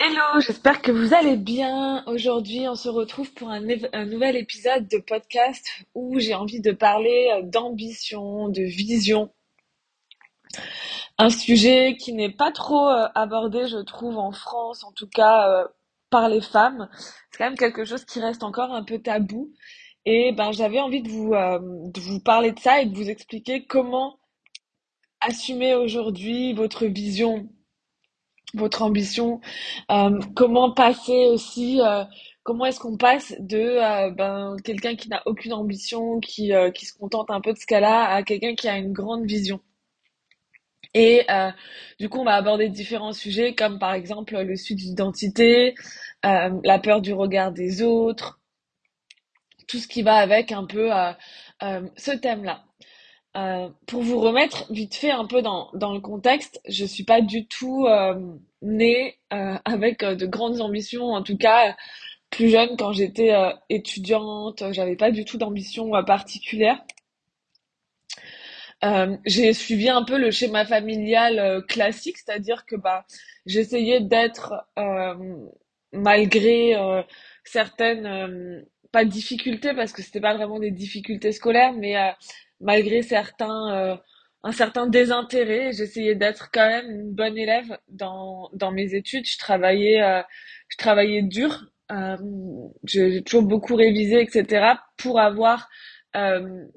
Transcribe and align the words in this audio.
Hello, 0.00 0.40
j'espère 0.40 0.82
que 0.82 0.90
vous 0.90 1.14
allez 1.14 1.36
bien. 1.36 2.04
Aujourd'hui, 2.06 2.68
on 2.68 2.74
se 2.74 2.88
retrouve 2.88 3.32
pour 3.32 3.50
un, 3.50 3.60
nouvel 3.60 4.36
épisode 4.36 4.88
de 4.88 4.98
podcast 4.98 5.64
où 5.94 6.18
j'ai 6.18 6.34
envie 6.34 6.60
de 6.60 6.72
parler 6.72 7.30
euh, 7.32 7.42
d'ambition, 7.42 8.48
de 8.48 8.62
vision. 8.62 9.32
Un 11.16 11.30
sujet 11.30 11.96
qui 11.96 12.12
n'est 12.12 12.32
pas 12.32 12.50
trop 12.50 12.88
euh, 12.88 13.06
abordé, 13.14 13.68
je 13.68 13.78
trouve, 13.78 14.18
en 14.18 14.32
France, 14.32 14.82
en 14.82 14.92
tout 14.92 15.08
cas 15.08 15.48
euh, 15.48 15.68
par 16.10 16.28
les 16.28 16.40
femmes. 16.40 16.88
C'est 17.30 17.38
quand 17.38 17.44
même 17.44 17.56
quelque 17.56 17.84
chose 17.84 18.04
qui 18.04 18.20
reste 18.20 18.42
encore 18.42 18.72
un 18.72 18.82
peu 18.82 18.98
tabou. 18.98 19.52
Et 20.06 20.32
ben, 20.32 20.50
j'avais 20.52 20.80
envie 20.80 21.02
de 21.02 21.08
vous, 21.08 21.30
de 21.30 22.00
vous 22.00 22.20
parler 22.20 22.52
de 22.52 22.58
ça 22.58 22.82
et 22.82 22.86
de 22.86 22.94
vous 22.96 23.08
expliquer 23.08 23.64
comment 23.64 24.18
assumer 25.20 25.74
aujourd'hui 25.74 26.52
votre 26.52 26.86
vision 26.86 27.48
votre 28.54 28.82
ambition, 28.82 29.40
euh, 29.90 30.18
comment 30.34 30.72
passer 30.72 31.26
aussi, 31.26 31.80
euh, 31.80 32.04
comment 32.42 32.66
est-ce 32.66 32.80
qu'on 32.80 32.96
passe 32.96 33.34
de 33.40 33.58
euh, 33.58 34.10
ben, 34.10 34.56
quelqu'un 34.64 34.96
qui 34.96 35.08
n'a 35.08 35.22
aucune 35.26 35.52
ambition, 35.52 36.20
qui, 36.20 36.52
qui 36.74 36.86
se 36.86 36.94
contente 36.96 37.30
un 37.30 37.40
peu 37.40 37.52
de 37.52 37.58
ce 37.58 37.66
qu'elle 37.66 37.84
a, 37.84 38.14
à 38.14 38.22
quelqu'un 38.22 38.54
qui 38.54 38.68
a 38.68 38.76
une 38.76 38.92
grande 38.92 39.26
vision. 39.26 39.60
Et 40.96 41.26
du 41.98 42.08
coup, 42.08 42.20
on 42.20 42.24
va 42.24 42.34
aborder 42.34 42.68
différents 42.68 43.12
sujets 43.12 43.54
comme 43.56 43.80
par 43.80 43.94
exemple 43.94 44.38
le 44.40 44.56
suivi 44.56 44.90
d'identité, 44.90 45.74
la 46.22 46.78
peur 46.78 47.00
du 47.00 47.12
regard 47.12 47.50
des 47.50 47.82
autres, 47.82 48.40
tout 49.66 49.78
ce 49.78 49.88
qui 49.88 50.02
va 50.02 50.14
avec 50.14 50.52
un 50.52 50.64
peu 50.64 50.90
ce 51.96 52.12
thème-là. 52.12 52.64
Euh, 53.36 53.68
pour 53.86 54.02
vous 54.02 54.20
remettre 54.20 54.72
vite 54.72 54.94
fait 54.94 55.10
un 55.10 55.24
peu 55.26 55.42
dans, 55.42 55.68
dans 55.74 55.92
le 55.92 56.00
contexte, 56.00 56.60
je 56.68 56.84
suis 56.84 57.02
pas 57.02 57.20
du 57.20 57.46
tout 57.46 57.86
euh, 57.86 58.14
née 58.62 59.18
euh, 59.32 59.56
avec 59.64 60.04
de 60.04 60.26
grandes 60.26 60.60
ambitions. 60.60 61.12
En 61.12 61.22
tout 61.22 61.36
cas, 61.36 61.76
plus 62.30 62.48
jeune, 62.50 62.76
quand 62.76 62.92
j'étais 62.92 63.32
étudiante, 63.68 64.62
j'avais 64.72 64.96
pas 64.96 65.10
du 65.10 65.24
tout 65.24 65.38
d'ambition 65.38 65.90
particulière. 66.04 66.80
J'ai 69.24 69.52
suivi 69.54 69.88
un 69.88 70.04
peu 70.04 70.18
le 70.18 70.30
schéma 70.30 70.66
familial 70.66 71.64
classique, 71.68 72.18
c'est-à-dire 72.18 72.66
que 72.66 72.76
bah 72.76 73.06
j'essayais 73.46 74.00
d'être 74.00 74.66
malgré 75.92 76.74
certaines 77.44 78.66
pas 78.92 79.04
difficultés 79.04 79.72
parce 79.74 79.92
que 79.92 80.02
c'était 80.02 80.20
pas 80.20 80.34
vraiment 80.34 80.58
des 80.58 80.70
difficultés 80.72 81.32
scolaires, 81.32 81.72
mais 81.72 81.96
malgré 82.64 83.02
certains 83.02 83.72
euh, 83.74 83.96
un 84.44 84.52
certain 84.52 84.88
désintérêt, 84.88 85.72
j'essayais 85.72 86.16
d'être 86.16 86.50
quand 86.52 86.68
même 86.68 86.90
une 86.90 87.12
bonne 87.14 87.38
élève 87.38 87.78
dans 87.88 88.50
dans 88.54 88.72
mes 88.72 88.94
études. 88.96 89.26
Je 89.26 89.38
travaillais 89.38 90.02
euh, 90.02 90.22
je 90.70 90.78
travaillais 90.78 91.22
dur. 91.22 91.66
Euh, 91.92 92.16
j'ai 92.84 93.22
toujours 93.24 93.44
beaucoup 93.44 93.76
révisé, 93.76 94.22
etc. 94.22 94.66
pour 94.98 95.20
avoir 95.20 95.68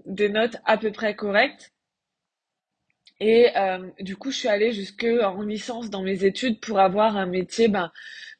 des 0.06 0.30
notes 0.30 0.58
à 0.66 0.78
peu 0.78 0.92
près 0.92 1.16
correctes. 1.16 1.72
Et 3.20 3.48
du 4.00 4.16
coup, 4.16 4.32
je 4.32 4.38
suis 4.38 4.48
allée 4.48 4.72
jusque 4.74 5.06
en 5.24 5.42
licence 5.42 5.90
dans 5.90 6.04
mes 6.04 6.24
études 6.24 6.60
pour 6.60 6.80
avoir 6.80 7.18
un 7.18 7.26
métier 7.28 7.68
ben, 7.68 7.92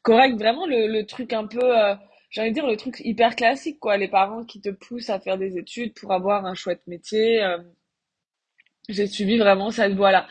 correct. 0.04 0.38
Vraiment 0.38 0.66
le, 0.68 0.88
le 0.88 1.06
truc 1.06 1.34
un 1.34 1.48
peu, 1.48 1.62
j'ai 2.38 2.42
envie 2.44 2.52
de 2.52 2.54
dire 2.54 2.68
le 2.68 2.78
truc 2.78 3.02
hyper 3.04 3.36
classique, 3.36 3.80
quoi. 3.80 3.98
Les 3.98 4.08
parents 4.08 4.46
qui 4.46 4.62
te 4.62 4.70
poussent 4.70 5.10
à 5.10 5.20
faire 5.20 5.40
des 5.40 5.58
études 5.58 5.96
pour 5.96 6.14
avoir 6.14 6.46
un 6.46 6.54
chouette 6.54 6.86
métier. 6.86 7.44
euh, 7.44 7.58
j'ai 8.90 9.08
suivi 9.08 9.38
vraiment 9.38 9.72
cette 9.72 9.94
voie-là. 9.94 10.28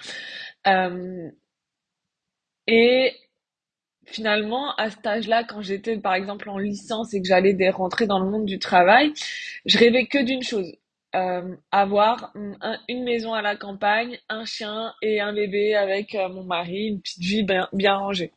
Euh, 0.67 1.31
et 2.69 3.12
finalement, 4.07 4.75
à 4.77 4.91
cet 4.91 5.07
âge-là, 5.07 5.45
quand 5.45 5.62
j'étais 5.62 5.99
par 5.99 6.15
exemple 6.15 6.51
en 6.51 6.59
licence 6.59 7.15
et 7.15 7.23
que 7.23 7.29
j'allais 7.29 7.71
rentrer 7.71 8.07
dans 8.07 8.19
le 8.21 8.31
monde 8.31 8.47
du 8.47 8.59
travail, 8.59 9.12
je 9.67 9.79
rêvais 9.79 10.07
que 10.07 10.19
d'une 10.25 10.43
chose. 10.43 10.73
Euh, 11.15 11.57
avoir 11.72 12.33
un- 12.34 12.78
une 12.89 13.05
maison 13.05 13.34
à 13.34 13.43
la 13.43 13.56
campagne, 13.56 14.19
un 14.28 14.45
chien 14.45 14.95
et 15.03 15.21
un 15.21 15.33
bébé 15.33 15.75
avec 15.75 16.15
mon 16.15 16.45
mari, 16.45 16.89
une 16.89 17.00
petite 17.00 17.22
vie 17.22 17.43
bien, 17.45 17.69
bien 17.72 17.97
rangée. 17.97 18.33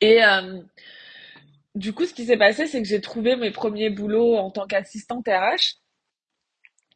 Et 0.00 0.20
du 1.74 1.92
coup, 1.92 2.04
ce 2.04 2.14
qui 2.14 2.24
s'est 2.26 2.36
passé, 2.36 2.66
c'est 2.66 2.82
que 2.82 2.88
j'ai 2.88 3.00
trouvé 3.00 3.36
mes 3.36 3.50
premiers 3.50 3.90
boulots 3.90 4.36
en 4.36 4.50
tant 4.50 4.66
qu'assistante 4.66 5.26
RH. 5.28 5.78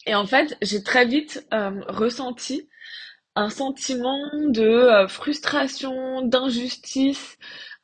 Et 0.06 0.14
en 0.14 0.26
fait, 0.26 0.56
j'ai 0.62 0.82
très 0.82 1.06
vite 1.06 1.46
euh, 1.54 1.80
ressenti 1.88 2.68
un 3.36 3.50
sentiment 3.50 4.20
de 4.48 4.62
euh, 4.62 5.08
frustration, 5.08 6.22
d'injustice. 6.22 7.38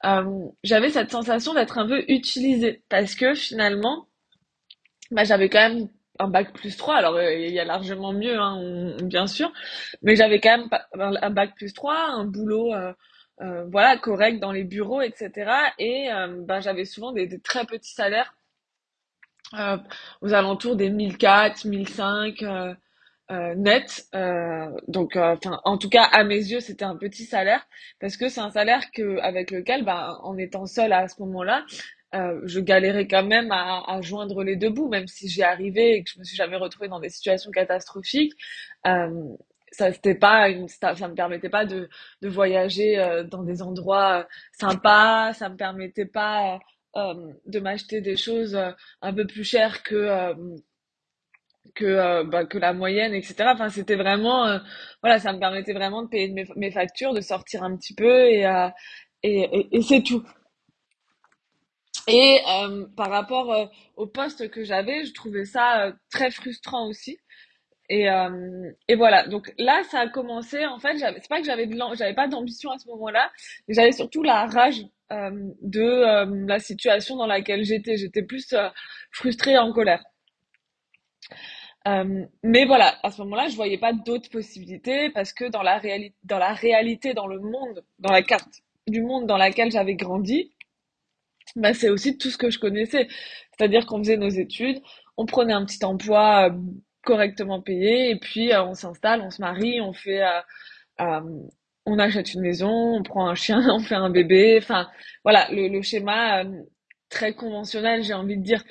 Euh, 0.04 0.24
j'avais 0.62 0.90
cette 0.90 1.10
sensation 1.10 1.54
d'être 1.54 1.78
un 1.78 1.86
peu 1.86 2.04
utilisée 2.08 2.82
parce 2.88 3.14
que 3.14 3.34
finalement, 3.34 4.08
bah, 5.10 5.24
j'avais 5.24 5.48
quand 5.48 5.68
même 5.68 5.88
un 6.18 6.28
bac 6.28 6.52
plus 6.52 6.76
3. 6.76 6.96
alors 6.96 7.20
il 7.20 7.50
y 7.50 7.58
a 7.60 7.64
largement 7.64 8.12
mieux, 8.12 8.38
hein, 8.38 8.96
bien 9.02 9.26
sûr, 9.26 9.50
mais 10.02 10.16
j'avais 10.16 10.38
quand 10.40 10.58
même 10.58 10.68
un 10.94 11.30
bac 11.30 11.54
plus 11.56 11.72
3, 11.72 11.94
un 11.96 12.24
boulot 12.26 12.74
euh, 13.40 13.64
voilà 13.70 13.96
correct 13.98 14.38
dans 14.38 14.52
les 14.52 14.64
bureaux, 14.64 15.00
etc. 15.00 15.50
Et 15.78 16.12
euh, 16.12 16.42
bah, 16.44 16.60
j'avais 16.60 16.84
souvent 16.84 17.12
des, 17.12 17.40
très 17.40 17.64
petits 17.64 17.94
salaires 17.94 18.34
euh, 19.54 19.78
aux 20.20 20.32
alentours 20.34 20.76
des 20.76 20.90
1004, 20.90 21.64
1005 21.64 22.42
euh, 22.42 22.74
euh, 23.30 23.54
net. 23.54 24.06
Donc, 24.88 25.16
en 25.16 25.78
tout 25.78 25.88
cas, 25.88 26.04
à 26.04 26.24
mes 26.24 26.36
yeux, 26.36 26.60
c'était 26.60 26.84
un 26.84 26.96
petit 26.96 27.24
salaire 27.24 27.66
parce 28.00 28.16
que 28.16 28.28
c'est 28.28 28.40
un 28.40 28.50
salaire 28.50 28.90
que 28.92 29.18
avec 29.20 29.50
lequel, 29.50 29.84
bah, 29.84 30.18
en 30.22 30.36
étant 30.36 30.66
seule 30.66 30.92
à 30.92 31.08
ce 31.08 31.20
moment-là, 31.22 31.64
je 32.12 32.60
galérais 32.60 33.06
quand 33.06 33.24
même 33.24 33.50
à, 33.52 33.84
à 33.86 34.00
joindre 34.02 34.42
les 34.42 34.56
deux 34.56 34.70
bouts, 34.70 34.88
même 34.88 35.06
si 35.06 35.28
j'y 35.28 35.42
arrivais 35.42 35.92
et 35.92 36.04
que 36.04 36.10
je 36.10 36.18
me 36.18 36.24
suis 36.24 36.36
jamais 36.36 36.56
retrouvée 36.56 36.88
dans 36.88 37.00
des 37.00 37.08
situations 37.10 37.50
catastrophiques. 37.52 38.34
Ça 39.72 39.92
c'était 39.92 40.14
me 40.14 41.14
permettait 41.14 41.48
pas 41.48 41.64
de 41.64 41.88
de 42.22 42.28
voyager 42.28 42.98
euh, 42.98 43.24
dans 43.24 43.42
des 43.42 43.62
endroits 43.62 44.20
euh, 44.20 44.24
sympas, 44.52 45.32
ça 45.34 45.48
me 45.48 45.56
permettait 45.56 46.06
pas 46.06 46.58
euh, 46.96 47.14
de 47.46 47.60
m'acheter 47.60 48.00
des 48.00 48.16
choses 48.16 48.58
un 49.00 49.14
peu 49.14 49.26
plus 49.26 49.44
chères 49.44 49.82
que 49.82 50.34
que 51.74 52.24
bah, 52.24 52.44
que 52.46 52.58
la 52.58 52.72
moyenne, 52.72 53.14
etc. 53.14 53.50
Enfin, 53.54 53.68
c'était 53.68 53.96
vraiment, 53.96 54.58
voilà, 55.02 55.18
ça 55.20 55.32
me 55.32 55.38
permettait 55.38 55.72
vraiment 55.72 56.02
de 56.02 56.08
payer 56.08 56.28
mes, 56.56 56.70
factures, 56.72 57.14
de 57.14 57.20
sortir 57.20 57.62
un 57.62 57.76
petit 57.76 57.94
peu 57.94 58.26
et 58.26 58.42
et, 59.22 59.40
et, 59.42 59.76
et 59.76 59.82
c'est 59.82 60.02
tout. 60.02 60.24
Et 62.08 62.40
par 62.96 63.10
rapport 63.10 63.70
au 63.96 64.06
poste 64.06 64.50
que 64.50 64.64
j'avais, 64.64 65.04
je 65.04 65.12
trouvais 65.14 65.44
ça 65.44 65.92
très 66.10 66.30
frustrant 66.30 66.88
aussi. 66.88 67.18
Et, 67.90 68.08
euh, 68.08 68.70
et 68.86 68.94
voilà. 68.94 69.26
Donc 69.26 69.52
là, 69.58 69.82
ça 69.90 70.00
a 70.00 70.08
commencé. 70.08 70.64
En 70.64 70.78
fait, 70.78 70.96
c'est 70.96 71.28
pas 71.28 71.40
que 71.40 71.46
j'avais 71.46 72.14
pas 72.14 72.28
d'ambition 72.28 72.70
à 72.70 72.78
ce 72.78 72.86
moment-là, 72.88 73.30
j'avais 73.68 73.92
surtout 73.92 74.22
la 74.22 74.46
rage 74.46 74.86
euh, 75.12 75.30
de 75.60 75.82
euh, 75.82 76.46
la 76.46 76.60
situation 76.60 77.16
dans 77.16 77.26
laquelle 77.26 77.64
j'étais. 77.64 77.96
J'étais 77.96 78.22
plus 78.22 78.54
frustrée 79.10 79.52
et 79.52 79.58
en 79.58 79.72
colère. 79.72 80.04
Mais 82.44 82.64
voilà, 82.64 82.96
à 83.02 83.10
ce 83.10 83.20
moment-là, 83.22 83.48
je 83.48 83.56
voyais 83.56 83.78
pas 83.78 83.92
d'autres 83.92 84.30
possibilités 84.30 85.10
parce 85.10 85.32
que 85.32 85.46
dans 85.50 85.62
la 85.62 85.78
réalité, 85.78 87.14
dans 87.14 87.26
le 87.26 87.40
monde, 87.40 87.84
dans 87.98 88.12
la 88.12 88.22
carte 88.22 88.62
du 88.86 89.02
monde 89.02 89.26
dans 89.26 89.36
laquelle 89.36 89.72
j'avais 89.72 89.94
grandi, 89.94 90.52
bah, 91.56 91.74
c'est 91.74 91.88
aussi 91.88 92.18
tout 92.18 92.30
ce 92.30 92.38
que 92.38 92.50
je 92.50 92.60
connaissais. 92.60 93.08
C'est-à-dire 93.58 93.86
qu'on 93.86 93.98
faisait 93.98 94.16
nos 94.16 94.28
études, 94.28 94.80
on 95.16 95.26
prenait 95.26 95.52
un 95.52 95.64
petit 95.64 95.84
emploi 95.84 96.50
correctement 97.02 97.60
payé 97.60 98.10
et 98.10 98.16
puis 98.16 98.52
euh, 98.52 98.64
on 98.64 98.74
s'installe, 98.74 99.22
on 99.22 99.30
se 99.30 99.40
marie, 99.40 99.80
on 99.80 99.92
fait, 99.92 100.22
euh, 100.22 100.40
euh, 101.00 101.20
on 101.86 101.98
achète 101.98 102.34
une 102.34 102.42
maison, 102.42 102.70
on 102.70 103.02
prend 103.02 103.28
un 103.28 103.34
chien, 103.34 103.60
on 103.70 103.80
fait 103.80 103.94
un 103.94 104.10
bébé. 104.10 104.58
Enfin, 104.62 104.88
voilà, 105.24 105.48
le, 105.50 105.82
schéma 105.82 106.44
très 107.08 107.34
conventionnel, 107.34 108.02
j'ai 108.02 108.14
envie 108.14 108.36
de 108.36 108.42
dire. 108.42 108.62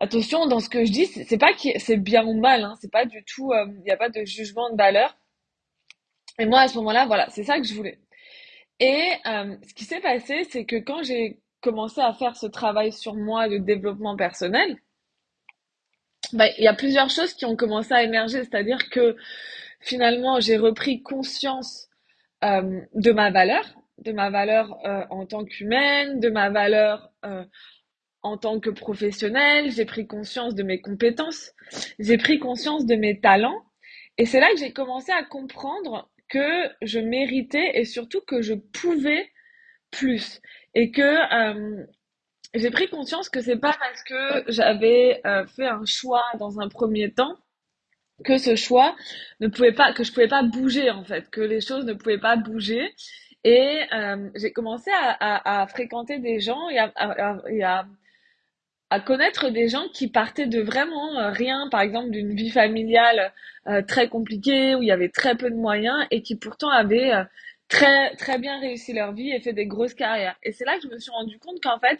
Attention, 0.00 0.46
dans 0.46 0.58
ce 0.58 0.68
que 0.68 0.84
je 0.84 0.90
dis, 0.90 1.06
c'est 1.06 1.38
pas 1.38 1.52
que 1.52 1.78
c'est 1.78 1.96
bien 1.96 2.24
ou 2.26 2.40
mal, 2.40 2.64
hein, 2.64 2.74
c'est 2.80 2.90
pas 2.90 3.04
du 3.04 3.22
tout, 3.24 3.52
il 3.54 3.82
n'y 3.84 3.90
a 3.92 3.96
pas 3.96 4.08
de 4.08 4.24
jugement 4.24 4.68
de 4.70 4.76
valeur. 4.76 5.16
Et 6.40 6.46
moi, 6.46 6.60
à 6.60 6.68
ce 6.68 6.76
moment-là, 6.78 7.06
voilà, 7.06 7.28
c'est 7.30 7.44
ça 7.44 7.58
que 7.58 7.64
je 7.64 7.74
voulais. 7.74 8.00
Et 8.80 9.12
ce 9.24 9.74
qui 9.74 9.84
s'est 9.84 10.00
passé, 10.00 10.44
c'est 10.50 10.64
que 10.64 10.76
quand 10.76 11.04
j'ai 11.04 11.40
commencé 11.60 12.00
à 12.00 12.12
faire 12.14 12.36
ce 12.36 12.46
travail 12.46 12.90
sur 12.90 13.14
moi 13.14 13.48
de 13.48 13.58
développement 13.58 14.16
personnel, 14.16 14.76
bah, 16.32 16.46
il 16.58 16.64
y 16.64 16.68
a 16.68 16.74
plusieurs 16.74 17.10
choses 17.10 17.34
qui 17.34 17.44
ont 17.44 17.56
commencé 17.56 17.92
à 17.92 18.02
émerger. 18.02 18.44
C'est-à-dire 18.44 18.88
que 18.90 19.16
finalement, 19.80 20.40
j'ai 20.40 20.56
repris 20.56 21.02
conscience 21.02 21.88
euh, 22.44 22.80
de 22.94 23.12
ma 23.12 23.30
valeur, 23.30 23.64
de 23.98 24.12
ma 24.12 24.30
valeur 24.30 24.78
euh, 24.86 25.04
en 25.10 25.26
tant 25.26 25.44
qu'humaine, 25.44 26.20
de 26.20 26.30
ma 26.30 26.50
valeur 26.50 27.10
euh, 27.24 27.44
en 28.22 28.38
tant 28.38 28.60
que 28.60 28.70
professionnelle. 28.70 29.70
J'ai 29.70 29.84
pris 29.84 30.06
conscience 30.06 30.54
de 30.54 30.62
mes 30.62 30.80
compétences, 30.80 31.52
j'ai 31.98 32.18
pris 32.18 32.38
conscience 32.38 32.86
de 32.86 32.94
mes 32.94 33.20
talents. 33.20 33.62
Et 34.18 34.26
c'est 34.26 34.40
là 34.40 34.48
que 34.52 34.58
j'ai 34.58 34.72
commencé 34.72 35.10
à 35.12 35.22
comprendre 35.24 36.10
que 36.28 36.68
je 36.82 36.98
méritais 36.98 37.72
et 37.74 37.84
surtout 37.84 38.20
que 38.26 38.42
je 38.42 38.54
pouvais 38.54 39.30
plus. 39.90 40.40
Et 40.74 40.90
que 40.90 41.02
euh, 41.02 41.84
j'ai 42.54 42.70
pris 42.70 42.88
conscience 42.88 43.28
que 43.28 43.40
c'est 43.40 43.56
pas 43.56 43.74
parce 43.78 44.02
que 44.02 44.50
j'avais 44.50 45.20
euh, 45.26 45.46
fait 45.46 45.66
un 45.66 45.84
choix 45.86 46.24
dans 46.38 46.60
un 46.60 46.68
premier 46.68 47.12
temps 47.12 47.36
que 48.24 48.38
ce 48.38 48.56
choix 48.56 48.94
ne 49.40 49.48
pouvait 49.48 49.72
pas, 49.72 49.92
que 49.92 50.04
je 50.04 50.12
pouvais 50.12 50.28
pas 50.28 50.42
bouger 50.42 50.90
en 50.90 51.04
fait, 51.04 51.30
que 51.30 51.40
les 51.40 51.60
choses 51.60 51.84
ne 51.84 51.92
pouvaient 51.94 52.18
pas 52.18 52.36
bouger. 52.36 52.94
Et 53.44 53.80
euh, 53.92 54.30
j'ai 54.36 54.52
commencé 54.52 54.90
à, 54.92 55.10
à, 55.10 55.62
à, 55.62 55.66
fréquenter 55.66 56.18
des 56.18 56.38
gens 56.38 56.68
et 56.68 56.78
à, 56.78 56.92
à, 56.94 57.84
à, 58.90 59.00
connaître 59.00 59.50
des 59.50 59.68
gens 59.68 59.88
qui 59.92 60.08
partaient 60.08 60.46
de 60.46 60.60
vraiment 60.60 61.18
euh, 61.18 61.30
rien, 61.30 61.68
par 61.68 61.80
exemple 61.80 62.10
d'une 62.10 62.34
vie 62.34 62.50
familiale 62.50 63.32
euh, 63.66 63.82
très 63.82 64.08
compliquée 64.08 64.76
où 64.76 64.82
il 64.82 64.86
y 64.88 64.92
avait 64.92 65.08
très 65.08 65.36
peu 65.36 65.50
de 65.50 65.56
moyens 65.56 66.06
et 66.12 66.22
qui 66.22 66.36
pourtant 66.36 66.68
avaient 66.68 67.12
euh, 67.12 67.24
très 67.68 68.14
très 68.16 68.38
bien 68.38 68.60
réussi 68.60 68.92
leur 68.92 69.12
vie 69.12 69.30
et 69.32 69.40
fait 69.40 69.52
des 69.52 69.66
grosses 69.66 69.94
carrières. 69.94 70.36
Et 70.44 70.52
c'est 70.52 70.64
là 70.64 70.76
que 70.76 70.82
je 70.82 70.88
me 70.88 70.98
suis 70.98 71.10
rendu 71.10 71.38
compte 71.40 71.60
qu'en 71.60 71.80
fait 71.80 71.98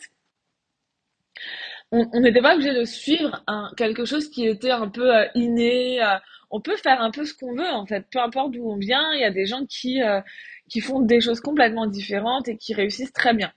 on 1.92 2.20
n'était 2.20 2.40
pas 2.40 2.54
obligé 2.54 2.72
de 2.72 2.84
suivre 2.84 3.44
quelque 3.76 4.04
chose 4.06 4.30
qui 4.30 4.46
était 4.46 4.70
un 4.70 4.88
peu 4.88 5.14
euh, 5.14 5.26
inné. 5.34 6.02
Euh, 6.02 6.16
on 6.50 6.60
peut 6.60 6.76
faire 6.76 7.00
un 7.02 7.10
peu 7.10 7.24
ce 7.24 7.34
qu'on 7.34 7.54
veut 7.54 7.68
en 7.68 7.86
fait, 7.86 8.06
peu 8.10 8.18
importe 8.18 8.52
d'où 8.52 8.66
on 8.68 8.76
vient. 8.76 9.12
Il 9.14 9.20
y 9.20 9.24
a 9.24 9.30
des 9.30 9.46
gens 9.46 9.66
qui 9.66 10.02
euh, 10.02 10.20
qui 10.68 10.80
font 10.80 11.00
des 11.00 11.20
choses 11.20 11.40
complètement 11.40 11.86
différentes 11.86 12.48
et 12.48 12.56
qui 12.56 12.74
réussissent 12.74 13.12
très 13.12 13.34
bien. 13.34 13.52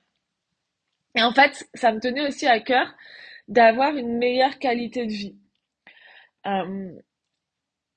Et 1.15 1.23
en 1.23 1.31
fait, 1.31 1.65
ça 1.73 1.93
me 1.93 1.99
tenait 1.99 2.27
aussi 2.27 2.45
à 2.45 2.59
cœur 2.59 2.93
d'avoir 3.47 3.95
une 3.95 4.17
meilleure 4.17 4.59
qualité 4.59 5.05
de 5.05 5.11
vie. 5.11 5.35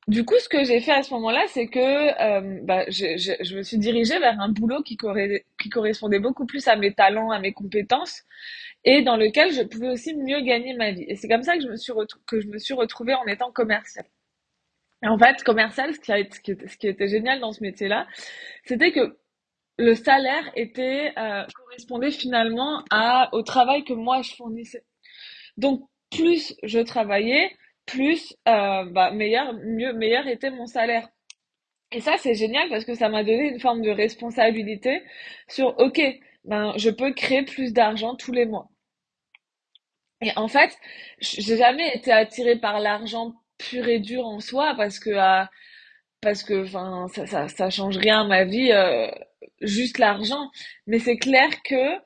Du 0.08 0.24
coup, 0.24 0.34
ce 0.38 0.48
que 0.48 0.64
j'ai 0.64 0.80
fait 0.80 0.92
à 0.92 1.02
ce 1.02 1.12
moment-là, 1.14 1.44
c'est 1.48 1.68
que 1.68 2.64
bah, 2.64 2.84
je, 2.88 3.18
je, 3.18 3.32
je, 3.44 3.56
me 3.56 3.62
suis 3.62 3.76
dirigée 3.78 4.18
vers 4.18 4.40
un 4.40 4.48
boulot 4.48 4.82
qui, 4.82 4.96
correspondait 4.96 6.18
beaucoup 6.18 6.46
plus 6.46 6.66
à 6.66 6.76
mes 6.76 6.94
talents, 6.94 7.30
à 7.30 7.38
mes 7.38 7.52
compétences, 7.52 8.22
et 8.84 9.02
dans 9.02 9.16
lequel 9.18 9.52
je 9.52 9.62
pouvais 9.62 9.90
aussi 9.90 10.14
mieux 10.14 10.40
gagner 10.40 10.74
ma 10.74 10.92
vie. 10.92 11.04
Et 11.08 11.16
c'est 11.16 11.28
comme 11.28 11.42
ça 11.42 11.56
que 11.56 11.62
je 11.62 11.68
me 11.68 11.76
suis 11.76 11.92
que 12.26 12.40
je 12.40 12.48
me 12.48 12.58
suis 12.58 12.74
retrouvée 12.74 13.14
en 13.14 13.26
étant 13.26 13.52
commerciale. 13.52 14.06
Et 15.02 15.08
en 15.08 15.18
fait, 15.18 15.42
commercial, 15.44 15.94
ce 15.94 16.00
qui, 16.00 16.12
a, 16.12 16.18
ce 16.30 16.76
qui 16.76 16.88
était 16.88 17.08
génial 17.08 17.40
dans 17.40 17.52
ce 17.52 17.62
métier-là, 17.62 18.06
c'était 18.64 18.92
que 18.92 19.18
le 19.78 19.94
salaire 19.94 20.50
était 20.56 21.12
euh, 21.18 21.44
correspondait 21.54 22.10
finalement 22.10 22.82
à 22.90 23.28
au 23.32 23.42
travail 23.42 23.84
que 23.84 23.92
moi 23.92 24.22
je 24.22 24.34
fournissais. 24.34 24.84
Donc 25.58 25.88
plus 26.10 26.54
je 26.62 26.80
travaillais, 26.80 27.50
plus 27.88 28.34
euh, 28.48 28.84
bah, 28.92 29.10
meilleur 29.12 29.54
mieux 29.54 29.92
meilleur 29.94 30.26
était 30.28 30.50
mon 30.50 30.66
salaire. 30.66 31.08
Et 31.92 32.00
ça 32.00 32.16
c'est 32.18 32.34
génial 32.34 32.68
parce 32.70 32.84
que 32.84 32.94
ça 32.94 33.08
m'a 33.10 33.24
donné 33.24 33.48
une 33.50 33.60
forme 33.60 33.82
de 33.82 33.90
responsabilité 33.90 35.02
sur 35.48 35.78
OK, 35.80 36.00
ben, 36.44 36.74
je 36.76 36.90
peux 36.90 37.12
créer 37.14 37.44
plus 37.44 37.72
d'argent 37.72 38.14
tous 38.16 38.32
les 38.32 38.46
mois. 38.46 38.68
Et 40.20 40.32
en 40.36 40.48
fait, 40.48 40.76
j'ai 41.20 41.56
jamais 41.56 41.94
été 41.96 42.10
attirée 42.12 42.56
par 42.58 42.80
l'argent 42.80 43.34
pur 43.58 43.88
et 43.88 44.00
dur 44.00 44.26
en 44.26 44.40
soi 44.40 44.74
parce 44.76 44.98
que 44.98 45.10
euh, 45.10 45.44
parce 46.20 46.42
que 46.42 46.64
enfin 46.64 47.06
ça, 47.14 47.26
ça 47.26 47.48
ça 47.48 47.70
change 47.70 47.96
rien 47.98 48.22
à 48.22 48.24
ma 48.24 48.44
vie 48.44 48.72
euh, 48.72 49.10
juste 49.62 49.98
l'argent 49.98 50.50
mais 50.86 50.98
c'est 51.00 51.16
clair 51.16 51.48
que 51.64 51.96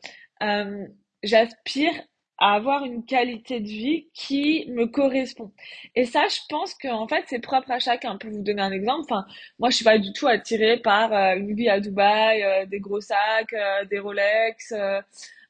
euh, 0.42 0.86
j'aspire 1.22 1.92
à 2.38 2.54
avoir 2.54 2.84
une 2.84 3.04
qualité 3.04 3.60
de 3.60 3.68
vie 3.68 4.08
qui 4.14 4.66
me 4.70 4.86
correspond. 4.86 5.52
Et 5.94 6.04
ça, 6.06 6.24
je 6.28 6.38
pense 6.48 6.74
que 6.74 6.88
en 6.88 7.06
fait, 7.06 7.24
c'est 7.28 7.38
propre 7.40 7.70
à 7.70 7.78
chacun. 7.78 8.16
Pour 8.16 8.30
vous 8.30 8.42
donner 8.42 8.62
un 8.62 8.72
exemple, 8.72 9.02
enfin, 9.10 9.24
moi, 9.58 9.70
je 9.70 9.76
suis 9.76 9.84
pas 9.84 9.98
du 9.98 10.12
tout 10.12 10.26
attirée 10.26 10.78
par 10.78 11.12
euh, 11.12 11.36
une 11.36 11.54
vie 11.54 11.68
à 11.68 11.78
Dubaï, 11.80 12.42
euh, 12.42 12.66
des 12.66 12.80
gros 12.80 13.00
sacs, 13.00 13.52
euh, 13.52 13.84
des 13.86 13.98
Rolex. 13.98 14.72
Euh, 14.72 15.00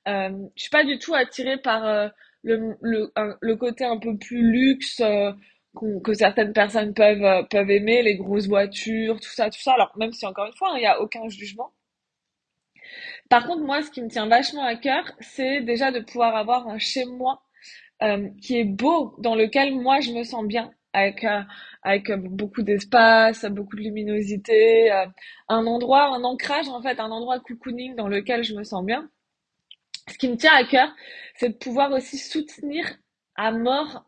je 0.06 0.62
suis 0.62 0.70
pas 0.70 0.84
du 0.84 0.98
tout 0.98 1.14
attirée 1.14 1.58
par 1.58 2.10
le, 2.42 2.76
le, 2.80 3.12
le 3.40 3.56
côté 3.56 3.84
un 3.84 3.98
peu 3.98 4.16
plus 4.18 4.42
luxe 4.50 5.00
que 6.04 6.12
certaines 6.14 6.52
personnes 6.52 6.92
peuvent 6.94 7.46
peuvent 7.50 7.70
aimer, 7.70 8.02
les 8.02 8.16
grosses 8.16 8.46
voitures, 8.48 9.20
tout 9.20 9.30
ça, 9.30 9.48
tout 9.50 9.60
ça. 9.60 9.72
Alors 9.74 9.92
même 9.96 10.12
si 10.12 10.26
encore 10.26 10.46
une 10.46 10.52
fois, 10.56 10.70
hein, 10.72 10.76
il 10.76 10.80
n'y 10.80 10.86
a 10.86 11.00
aucun 11.00 11.28
jugement. 11.28 11.72
Par 13.30 13.46
contre, 13.46 13.62
moi, 13.62 13.82
ce 13.82 13.90
qui 13.90 14.02
me 14.02 14.08
tient 14.08 14.26
vachement 14.28 14.64
à 14.64 14.76
cœur, 14.76 15.10
c'est 15.20 15.60
déjà 15.62 15.90
de 15.90 16.00
pouvoir 16.00 16.36
avoir 16.36 16.68
un 16.68 16.78
chez 16.78 17.04
moi 17.04 17.42
euh, 18.02 18.28
qui 18.42 18.58
est 18.58 18.64
beau, 18.64 19.14
dans 19.18 19.34
lequel 19.36 19.74
moi 19.74 20.00
je 20.00 20.12
me 20.12 20.24
sens 20.24 20.44
bien, 20.44 20.72
avec 20.92 21.24
euh, 21.24 21.40
avec 21.82 22.10
beaucoup 22.12 22.62
d'espace, 22.62 23.44
beaucoup 23.46 23.76
de 23.76 23.82
luminosité, 23.82 24.90
euh, 24.92 25.06
un 25.48 25.66
endroit, 25.66 26.06
un 26.08 26.24
ancrage 26.24 26.68
en 26.68 26.82
fait, 26.82 26.98
un 27.00 27.10
endroit 27.12 27.38
cocooning 27.40 27.94
dans 27.94 28.08
lequel 28.08 28.42
je 28.44 28.54
me 28.54 28.64
sens 28.64 28.84
bien. 28.84 29.08
Ce 30.08 30.18
qui 30.18 30.28
me 30.28 30.36
tient 30.36 30.52
à 30.54 30.64
cœur, 30.64 30.94
c'est 31.36 31.50
de 31.50 31.54
pouvoir 31.54 31.92
aussi 31.92 32.18
soutenir 32.18 32.84
à 33.36 33.52
mort 33.52 34.04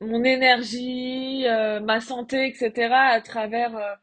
mon 0.00 0.24
énergie, 0.24 1.44
ma 1.82 2.00
santé, 2.00 2.46
etc. 2.48 2.92
à 2.94 3.20
travers 3.20 3.98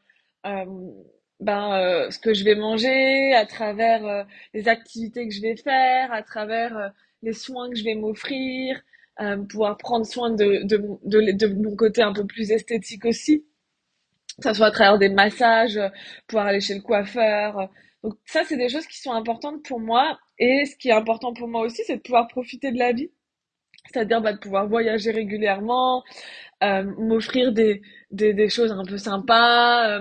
ben 1.40 1.74
euh, 1.74 2.12
ce 2.12 2.20
que 2.20 2.34
je 2.34 2.44
vais 2.44 2.56
manger, 2.56 3.34
à 3.34 3.46
travers 3.46 4.06
euh, 4.06 4.24
les 4.54 4.68
activités 4.68 5.28
que 5.28 5.34
je 5.34 5.42
vais 5.42 5.56
faire, 5.56 6.12
à 6.12 6.22
travers 6.22 6.78
euh, 6.78 6.90
les 7.22 7.34
soins 7.34 7.70
que 7.70 7.76
je 7.76 7.84
vais 7.84 7.96
m'offrir, 7.96 8.82
pouvoir 9.50 9.78
prendre 9.78 10.06
soin 10.06 10.30
de, 10.32 10.64
de, 10.64 10.78
de, 11.04 11.32
de, 11.34 11.48
mon 11.54 11.76
côté 11.76 12.02
un 12.02 12.14
peu 12.14 12.26
plus 12.26 12.52
esthétique 12.52 13.04
aussi, 13.04 13.46
que 14.38 14.44
ça 14.44 14.54
soit 14.54 14.68
à 14.68 14.72
travers 14.72 14.98
des 14.98 15.10
massages, 15.10 15.78
pouvoir 16.28 16.48
aller 16.48 16.62
chez 16.62 16.76
le 16.76 16.82
coiffeur. 16.82 17.70
Donc 18.02 18.14
ça, 18.26 18.44
c'est 18.46 18.56
des 18.56 18.70
choses 18.70 18.88
qui 18.88 18.98
sont 18.98 19.12
importantes 19.12 19.62
pour 19.66 19.82
moi. 19.82 20.18
Et 20.38 20.64
ce 20.66 20.78
qui 20.78 20.88
est 20.88 20.94
important 20.94 21.34
pour 21.34 21.50
moi 21.50 21.64
aussi, 21.64 21.82
c'est 21.86 21.98
de 21.98 22.02
pouvoir 22.02 22.30
profiter 22.30 22.72
de 22.72 22.78
la 22.80 22.94
vie. 22.94 23.12
C'est-à-dire 23.92 24.22
bah, 24.22 24.32
de 24.32 24.40
pouvoir 24.40 24.68
voyager 24.70 25.12
régulièrement, 25.12 26.04
m'offrir 26.62 27.52
des, 27.52 27.82
des, 28.12 28.34
des, 28.34 28.48
choses 28.48 28.72
un 28.72 28.86
peu 28.86 28.98
sympas, 28.98 30.00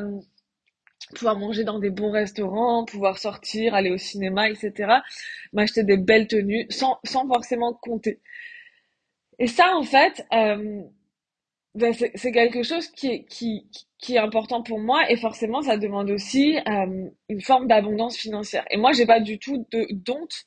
pouvoir 1.14 1.38
manger 1.38 1.64
dans 1.64 1.78
des 1.78 1.90
bons 1.90 2.10
restaurants, 2.10 2.84
pouvoir 2.84 3.18
sortir, 3.18 3.74
aller 3.74 3.90
au 3.90 3.98
cinéma, 3.98 4.50
etc. 4.50 5.02
M'acheter 5.52 5.84
des 5.84 5.96
belles 5.96 6.26
tenues 6.28 6.66
sans, 6.70 6.98
sans 7.04 7.26
forcément 7.26 7.72
compter. 7.74 8.20
Et 9.38 9.46
ça, 9.46 9.76
en 9.76 9.82
fait, 9.82 10.26
euh, 10.32 10.82
ben 11.74 11.92
c'est 11.92 12.32
quelque 12.32 12.62
chose 12.62 12.88
qui 12.88 13.08
est, 13.08 13.24
qui, 13.26 13.68
qui 13.98 14.14
est 14.14 14.18
important 14.18 14.62
pour 14.62 14.78
moi 14.80 15.10
et 15.10 15.16
forcément, 15.16 15.62
ça 15.62 15.76
demande 15.76 16.10
aussi 16.10 16.58
euh, 16.68 17.08
une 17.28 17.40
forme 17.40 17.68
d'abondance 17.68 18.16
financière. 18.16 18.64
Et 18.70 18.76
moi, 18.76 18.92
j'ai 18.92 19.06
pas 19.06 19.20
du 19.20 19.38
tout 19.38 19.66
de 19.70 19.86
d'honte 19.92 20.44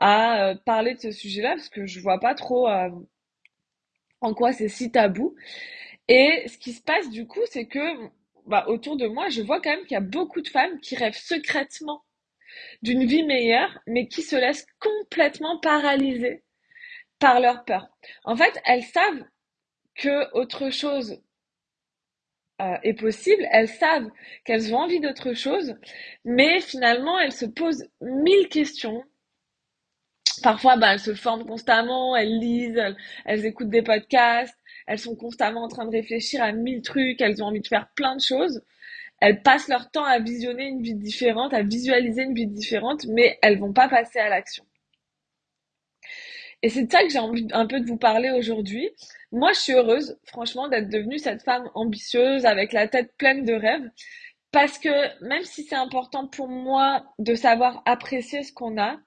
à 0.00 0.50
euh, 0.50 0.54
parler 0.66 0.94
de 0.94 1.00
ce 1.00 1.10
sujet-là 1.12 1.50
parce 1.56 1.68
que 1.68 1.86
je 1.86 2.00
vois 2.00 2.18
pas 2.20 2.34
trop 2.34 2.68
euh, 2.68 2.90
en 4.20 4.34
quoi 4.34 4.52
c'est 4.52 4.68
si 4.68 4.90
tabou. 4.90 5.34
Et 6.08 6.44
ce 6.48 6.58
qui 6.58 6.72
se 6.72 6.82
passe 6.82 7.10
du 7.10 7.26
coup, 7.26 7.40
c'est 7.46 7.66
que 7.66 7.80
bah, 8.46 8.64
autour 8.68 8.96
de 8.96 9.06
moi, 9.06 9.28
je 9.28 9.42
vois 9.42 9.60
quand 9.60 9.70
même 9.70 9.82
qu'il 9.84 9.94
y 9.94 9.98
a 9.98 10.00
beaucoup 10.00 10.40
de 10.40 10.48
femmes 10.48 10.80
qui 10.80 10.96
rêvent 10.96 11.16
secrètement 11.16 12.04
d'une 12.82 13.06
vie 13.06 13.24
meilleure, 13.24 13.78
mais 13.86 14.08
qui 14.08 14.22
se 14.22 14.36
laissent 14.36 14.66
complètement 14.80 15.58
paralyser 15.60 16.42
par 17.18 17.40
leur 17.40 17.64
peur. 17.64 17.88
En 18.24 18.36
fait, 18.36 18.60
elles 18.66 18.84
savent 18.84 19.24
que 19.96 20.32
autre 20.34 20.70
chose 20.70 21.20
euh, 22.60 22.76
est 22.82 22.94
possible, 22.94 23.46
elles 23.50 23.68
savent 23.68 24.10
qu'elles 24.44 24.74
ont 24.74 24.78
envie 24.78 25.00
d'autre 25.00 25.34
chose, 25.34 25.76
mais 26.24 26.60
finalement, 26.60 27.18
elles 27.18 27.32
se 27.32 27.46
posent 27.46 27.88
mille 28.00 28.48
questions. 28.48 29.04
Parfois, 30.42 30.76
bah, 30.76 30.92
elles 30.94 31.00
se 31.00 31.14
forment 31.14 31.46
constamment, 31.46 32.16
elles 32.16 32.38
lisent, 32.38 32.76
elles, 32.76 32.96
elles 33.24 33.46
écoutent 33.46 33.70
des 33.70 33.82
podcasts, 33.82 34.58
elles 34.86 34.98
sont 34.98 35.16
constamment 35.16 35.64
en 35.64 35.68
train 35.68 35.86
de 35.86 35.90
réfléchir 35.90 36.42
à 36.42 36.52
mille 36.52 36.82
trucs, 36.82 37.20
elles 37.20 37.42
ont 37.42 37.46
envie 37.46 37.60
de 37.60 37.66
faire 37.66 37.88
plein 37.94 38.16
de 38.16 38.20
choses. 38.20 38.62
Elles 39.20 39.42
passent 39.42 39.68
leur 39.68 39.90
temps 39.90 40.04
à 40.04 40.18
visionner 40.18 40.64
une 40.64 40.82
vie 40.82 40.94
différente, 40.96 41.54
à 41.54 41.62
visualiser 41.62 42.22
une 42.22 42.34
vie 42.34 42.48
différente, 42.48 43.06
mais 43.06 43.38
elles 43.42 43.58
vont 43.58 43.72
pas 43.72 43.88
passer 43.88 44.18
à 44.18 44.28
l'action. 44.28 44.64
Et 46.62 46.68
c'est 46.68 46.84
de 46.84 46.92
ça 46.92 47.02
que 47.02 47.10
j'ai 47.10 47.18
envie 47.18 47.46
un 47.52 47.66
peu 47.66 47.80
de 47.80 47.86
vous 47.86 47.96
parler 47.96 48.30
aujourd'hui. 48.30 48.90
Moi, 49.32 49.52
je 49.52 49.60
suis 49.60 49.72
heureuse, 49.72 50.18
franchement, 50.24 50.68
d'être 50.68 50.88
devenue 50.88 51.18
cette 51.18 51.42
femme 51.42 51.68
ambitieuse 51.74 52.46
avec 52.46 52.72
la 52.72 52.86
tête 52.88 53.16
pleine 53.16 53.44
de 53.44 53.54
rêves. 53.54 53.90
Parce 54.52 54.78
que 54.78 55.24
même 55.24 55.44
si 55.44 55.64
c'est 55.64 55.76
important 55.76 56.28
pour 56.28 56.48
moi 56.48 57.04
de 57.18 57.34
savoir 57.34 57.82
apprécier 57.86 58.42
ce 58.42 58.52
qu'on 58.52 58.78
a, 58.78 58.98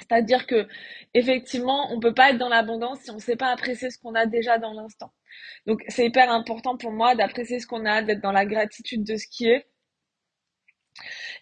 c'est-à-dire 0.00 0.46
que 0.46 0.66
effectivement, 1.14 1.92
on 1.92 2.00
peut 2.00 2.14
pas 2.14 2.30
être 2.30 2.38
dans 2.38 2.48
l'abondance 2.48 3.00
si 3.00 3.10
on 3.10 3.18
sait 3.18 3.36
pas 3.36 3.52
apprécier 3.52 3.90
ce 3.90 3.98
qu'on 3.98 4.14
a 4.14 4.26
déjà 4.26 4.58
dans 4.58 4.72
l'instant. 4.72 5.12
Donc 5.66 5.82
c'est 5.88 6.06
hyper 6.06 6.30
important 6.30 6.76
pour 6.76 6.92
moi 6.92 7.14
d'apprécier 7.14 7.60
ce 7.60 7.66
qu'on 7.66 7.86
a, 7.86 8.02
d'être 8.02 8.20
dans 8.22 8.32
la 8.32 8.46
gratitude 8.46 9.04
de 9.04 9.16
ce 9.16 9.26
qui 9.28 9.46
est. 9.48 9.66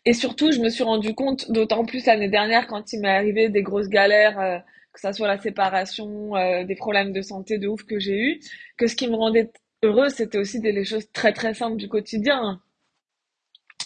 Et 0.05 0.13
surtout, 0.13 0.53
je 0.53 0.61
me 0.61 0.69
suis 0.69 0.85
rendu 0.85 1.15
compte, 1.15 1.51
d'autant 1.51 1.85
plus 1.85 2.07
l'année 2.07 2.29
dernière, 2.29 2.67
quand 2.67 2.93
il 2.93 3.01
m'est 3.01 3.09
arrivé 3.09 3.49
des 3.49 3.63
grosses 3.63 3.89
galères, 3.89 4.39
euh, 4.41 4.59
que 4.93 5.01
ça 5.01 5.13
soit 5.13 5.29
la 5.29 5.39
séparation, 5.39 6.37
euh, 6.37 6.65
des 6.65 6.77
problèmes 6.77 7.13
de 7.13 7.23
santé 7.23 7.59
de 7.59 7.69
ouf 7.69 7.85
que 7.85 7.99
j'ai 7.99 8.19
eu, 8.19 8.41
que 8.77 8.87
ce 8.87 8.97
qui 8.97 9.09
me 9.09 9.17
rendait 9.17 9.51
heureuse, 9.83 10.13
c'était 10.15 10.39
aussi 10.39 10.61
des 10.61 10.85
choses 10.85 11.11
très 11.13 11.33
très 11.33 11.55
simples 11.55 11.77
du 11.77 11.89
quotidien. 11.89 12.61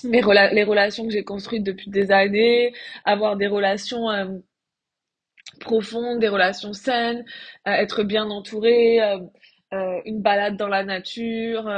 les 0.04 0.22
relations 0.64 1.04
que 1.06 1.12
j'ai 1.12 1.24
construites 1.24 1.62
depuis 1.64 1.90
des 1.90 2.10
années, 2.10 2.72
avoir 3.04 3.36
des 3.36 3.46
relations 3.46 4.10
euh, 4.10 4.26
profondes, 5.60 6.18
des 6.20 6.28
relations 6.28 6.72
saines, 6.72 7.24
euh, 7.66 7.72
être 7.72 8.02
bien 8.02 8.30
entouré, 8.30 9.02
euh, 9.02 9.18
euh, 9.72 10.00
une 10.04 10.20
balade 10.20 10.56
dans 10.56 10.68
la 10.68 10.84
nature, 10.84 11.70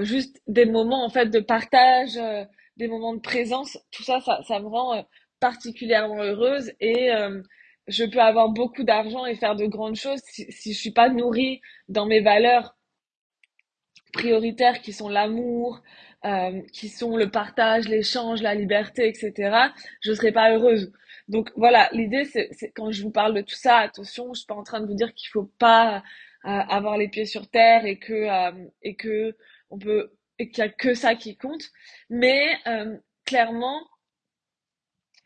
juste 0.00 0.40
des 0.46 0.64
moments 0.64 1.04
en 1.04 1.10
fait 1.10 1.26
de 1.26 1.40
partage, 1.40 2.18
des 2.76 2.88
moments 2.88 3.14
de 3.14 3.20
présence. 3.20 3.78
Tout 3.90 4.02
ça, 4.02 4.20
ça, 4.20 4.40
ça 4.46 4.60
me 4.60 4.66
rend 4.66 5.06
particulièrement 5.40 6.22
heureuse 6.22 6.72
et 6.80 7.10
je 7.86 8.04
peux 8.04 8.20
avoir 8.20 8.50
beaucoup 8.50 8.82
d'argent 8.82 9.26
et 9.26 9.36
faire 9.36 9.56
de 9.56 9.66
grandes 9.66 9.96
choses 9.96 10.20
si, 10.24 10.50
si 10.50 10.72
je 10.72 10.78
suis 10.78 10.90
pas 10.90 11.08
nourrie 11.08 11.60
dans 11.88 12.06
mes 12.06 12.20
valeurs 12.20 12.76
prioritaires 14.12 14.80
qui 14.80 14.92
sont 14.92 15.08
l'amour, 15.08 15.82
qui 16.72 16.88
sont 16.88 17.16
le 17.16 17.30
partage, 17.30 17.88
l'échange, 17.88 18.42
la 18.42 18.54
liberté, 18.54 19.08
etc., 19.08 19.56
je 20.00 20.12
serais 20.12 20.32
pas 20.32 20.52
heureuse. 20.52 20.92
Donc 21.28 21.50
voilà, 21.56 21.88
l'idée 21.92 22.24
c'est, 22.26 22.50
quand 22.74 22.90
je 22.90 23.02
vous 23.02 23.10
parle 23.10 23.34
de 23.34 23.40
tout 23.40 23.54
ça, 23.54 23.78
attention, 23.78 24.34
je 24.34 24.40
suis 24.40 24.46
pas 24.46 24.54
en 24.54 24.62
train 24.62 24.80
de 24.80 24.86
vous 24.86 24.94
dire 24.94 25.14
qu'il 25.14 25.28
faut 25.30 25.50
pas 25.58 26.02
euh, 26.44 26.48
avoir 26.48 26.98
les 26.98 27.08
pieds 27.08 27.24
sur 27.26 27.48
terre 27.48 27.86
et 27.86 27.98
que 27.98 28.12
euh, 28.12 28.66
et 28.82 28.94
que 28.96 29.36
on 29.70 29.78
peut 29.78 30.12
et 30.38 30.50
qu'il 30.50 30.64
y 30.64 30.66
a 30.66 30.70
que 30.70 30.94
ça 30.94 31.14
qui 31.14 31.36
compte, 31.36 31.70
mais 32.10 32.58
euh, 32.66 32.96
clairement 33.24 33.80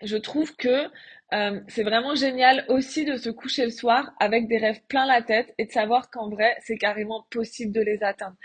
je 0.02 0.16
trouve 0.16 0.54
que 0.56 0.88
euh, 1.34 1.60
c'est 1.68 1.82
vraiment 1.82 2.14
génial 2.14 2.64
aussi 2.68 3.04
de 3.04 3.16
se 3.16 3.28
coucher 3.28 3.64
le 3.64 3.70
soir 3.70 4.12
avec 4.18 4.48
des 4.48 4.56
rêves 4.56 4.80
plein 4.88 5.06
la 5.06 5.20
tête 5.22 5.54
et 5.58 5.66
de 5.66 5.72
savoir 5.72 6.10
qu'en 6.10 6.30
vrai, 6.30 6.56
c'est 6.60 6.78
carrément 6.78 7.26
possible 7.30 7.72
de 7.72 7.82
les 7.82 8.02
atteindre. 8.02 8.36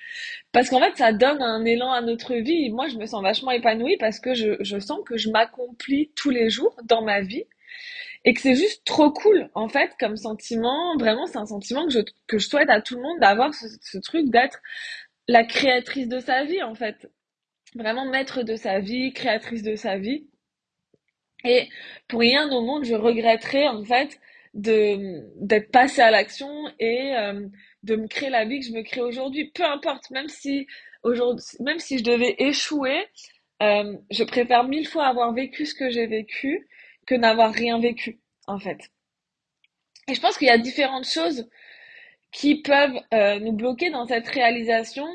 Parce 0.52 0.70
qu'en 0.70 0.80
fait, 0.80 0.98
ça 0.98 1.14
donne 1.14 1.42
un 1.42 1.66
élan 1.66 1.92
à 1.94 2.02
notre 2.02 2.36
vie. 2.36 2.70
Moi, 2.72 2.88
je 2.90 2.98
me 2.98 3.06
sens 3.06 3.24
vachement 3.24 3.52
épanouie 3.52 3.98
parce 4.00 4.20
que 4.20 4.34
je, 4.34 4.58
je 4.62 4.80
sens 4.80 5.00
que 5.06 5.18
je 5.18 5.30
m'accomplis 5.30 6.12
tous 6.16 6.30
les 6.30 6.50
jours 6.50 6.76
dans 6.84 7.04
ma 7.04 7.22
vie 7.22 7.46
et 8.26 8.34
que 8.34 8.42
c'est 8.42 8.56
juste 8.56 8.86
trop 8.86 9.12
cool, 9.12 9.50
en 9.56 9.70
fait, 9.70 9.92
comme 10.00 10.18
sentiment. 10.18 10.98
Vraiment, 10.98 11.28
c'est 11.28 11.38
un 11.38 11.46
sentiment 11.46 11.86
que 11.86 11.92
je, 11.94 12.00
que 12.28 12.38
je 12.38 12.48
souhaite 12.48 12.70
à 12.70 12.82
tout 12.82 12.96
le 12.96 13.02
monde 13.02 13.20
d'avoir 13.20 13.54
ce, 13.54 13.68
ce 13.82 13.98
truc 13.98 14.30
d'être 14.30 14.62
la 15.28 15.44
créatrice 15.46 16.08
de 16.10 16.20
sa 16.20 16.44
vie, 16.46 16.64
en 16.64 16.76
fait. 16.76 17.10
Vraiment 17.76 18.06
maître 18.06 18.44
de 18.44 18.56
sa 18.56 18.80
vie, 18.80 19.14
créatrice 19.14 19.64
de 19.64 19.76
sa 19.76 19.98
vie. 19.98 20.28
Et 21.44 21.70
pour 22.08 22.22
rien 22.22 22.50
au 22.52 22.62
monde, 22.62 22.86
je 22.86 22.96
regretterais 22.96 23.68
en 23.68 23.84
fait 23.84 24.20
d'être 24.54 25.72
passée 25.72 26.02
à 26.02 26.12
l'action 26.12 26.70
et 26.80 27.16
euh, 27.16 27.48
de 27.84 27.96
me 27.96 28.08
créer 28.08 28.30
la 28.30 28.46
vie 28.46 28.60
que 28.60 28.66
je 28.66 28.72
me 28.72 28.84
crée 28.84 29.02
aujourd'hui. 29.02 29.52
Peu 29.54 29.64
importe, 29.64 30.10
même 30.12 30.30
si 30.30 30.68
aujourd'hui, 31.02 31.46
même 31.60 31.80
si 31.80 31.98
je 31.98 32.04
devais 32.04 32.36
échouer, 32.38 33.08
euh, 33.62 33.98
je 34.12 34.24
préfère 34.24 34.64
mille 34.64 34.88
fois 34.88 35.08
avoir 35.08 35.34
vécu 35.34 35.66
ce 35.66 35.76
que 35.76 35.90
j'ai 35.90 36.08
vécu 36.08 36.68
que 37.06 37.16
n'avoir 37.16 37.52
rien 37.52 37.80
vécu, 37.80 38.20
en 38.48 38.60
fait. 38.60 38.80
Et 40.08 40.16
je 40.16 40.22
pense 40.22 40.38
qu'il 40.38 40.48
y 40.48 40.52
a 40.52 40.58
différentes 40.58 41.08
choses 41.08 41.50
qui 42.32 42.62
peuvent 42.62 43.00
euh, 43.14 43.40
nous 43.40 43.54
bloquer 43.54 43.90
dans 43.90 44.06
cette 44.08 44.28
réalisation. 44.28 45.08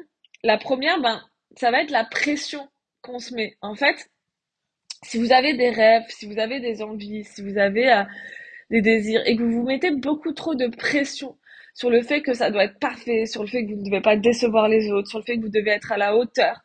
La 0.42 0.56
première, 0.58 1.00
ben, 1.00 1.22
ça 1.56 1.70
va 1.70 1.82
être 1.82 1.90
la 1.90 2.04
pression 2.04 2.68
qu'on 3.02 3.18
se 3.18 3.34
met. 3.34 3.56
En 3.60 3.74
fait, 3.74 4.10
si 5.02 5.18
vous 5.18 5.32
avez 5.32 5.54
des 5.54 5.70
rêves, 5.70 6.04
si 6.08 6.26
vous 6.26 6.38
avez 6.38 6.60
des 6.60 6.82
envies, 6.82 7.24
si 7.24 7.42
vous 7.42 7.58
avez 7.58 7.92
euh, 7.92 8.04
des 8.70 8.82
désirs 8.82 9.22
et 9.26 9.36
que 9.36 9.42
vous 9.42 9.62
vous 9.62 9.66
mettez 9.66 9.90
beaucoup 9.90 10.32
trop 10.32 10.54
de 10.54 10.66
pression 10.66 11.36
sur 11.74 11.90
le 11.90 12.02
fait 12.02 12.22
que 12.22 12.34
ça 12.34 12.50
doit 12.50 12.64
être 12.64 12.78
parfait, 12.78 13.26
sur 13.26 13.42
le 13.42 13.48
fait 13.48 13.64
que 13.64 13.70
vous 13.70 13.80
ne 13.80 13.84
devez 13.84 14.00
pas 14.00 14.16
décevoir 14.16 14.68
les 14.68 14.90
autres, 14.90 15.08
sur 15.08 15.18
le 15.18 15.24
fait 15.24 15.36
que 15.36 15.42
vous 15.42 15.48
devez 15.48 15.70
être 15.70 15.92
à 15.92 15.96
la 15.96 16.16
hauteur. 16.16 16.60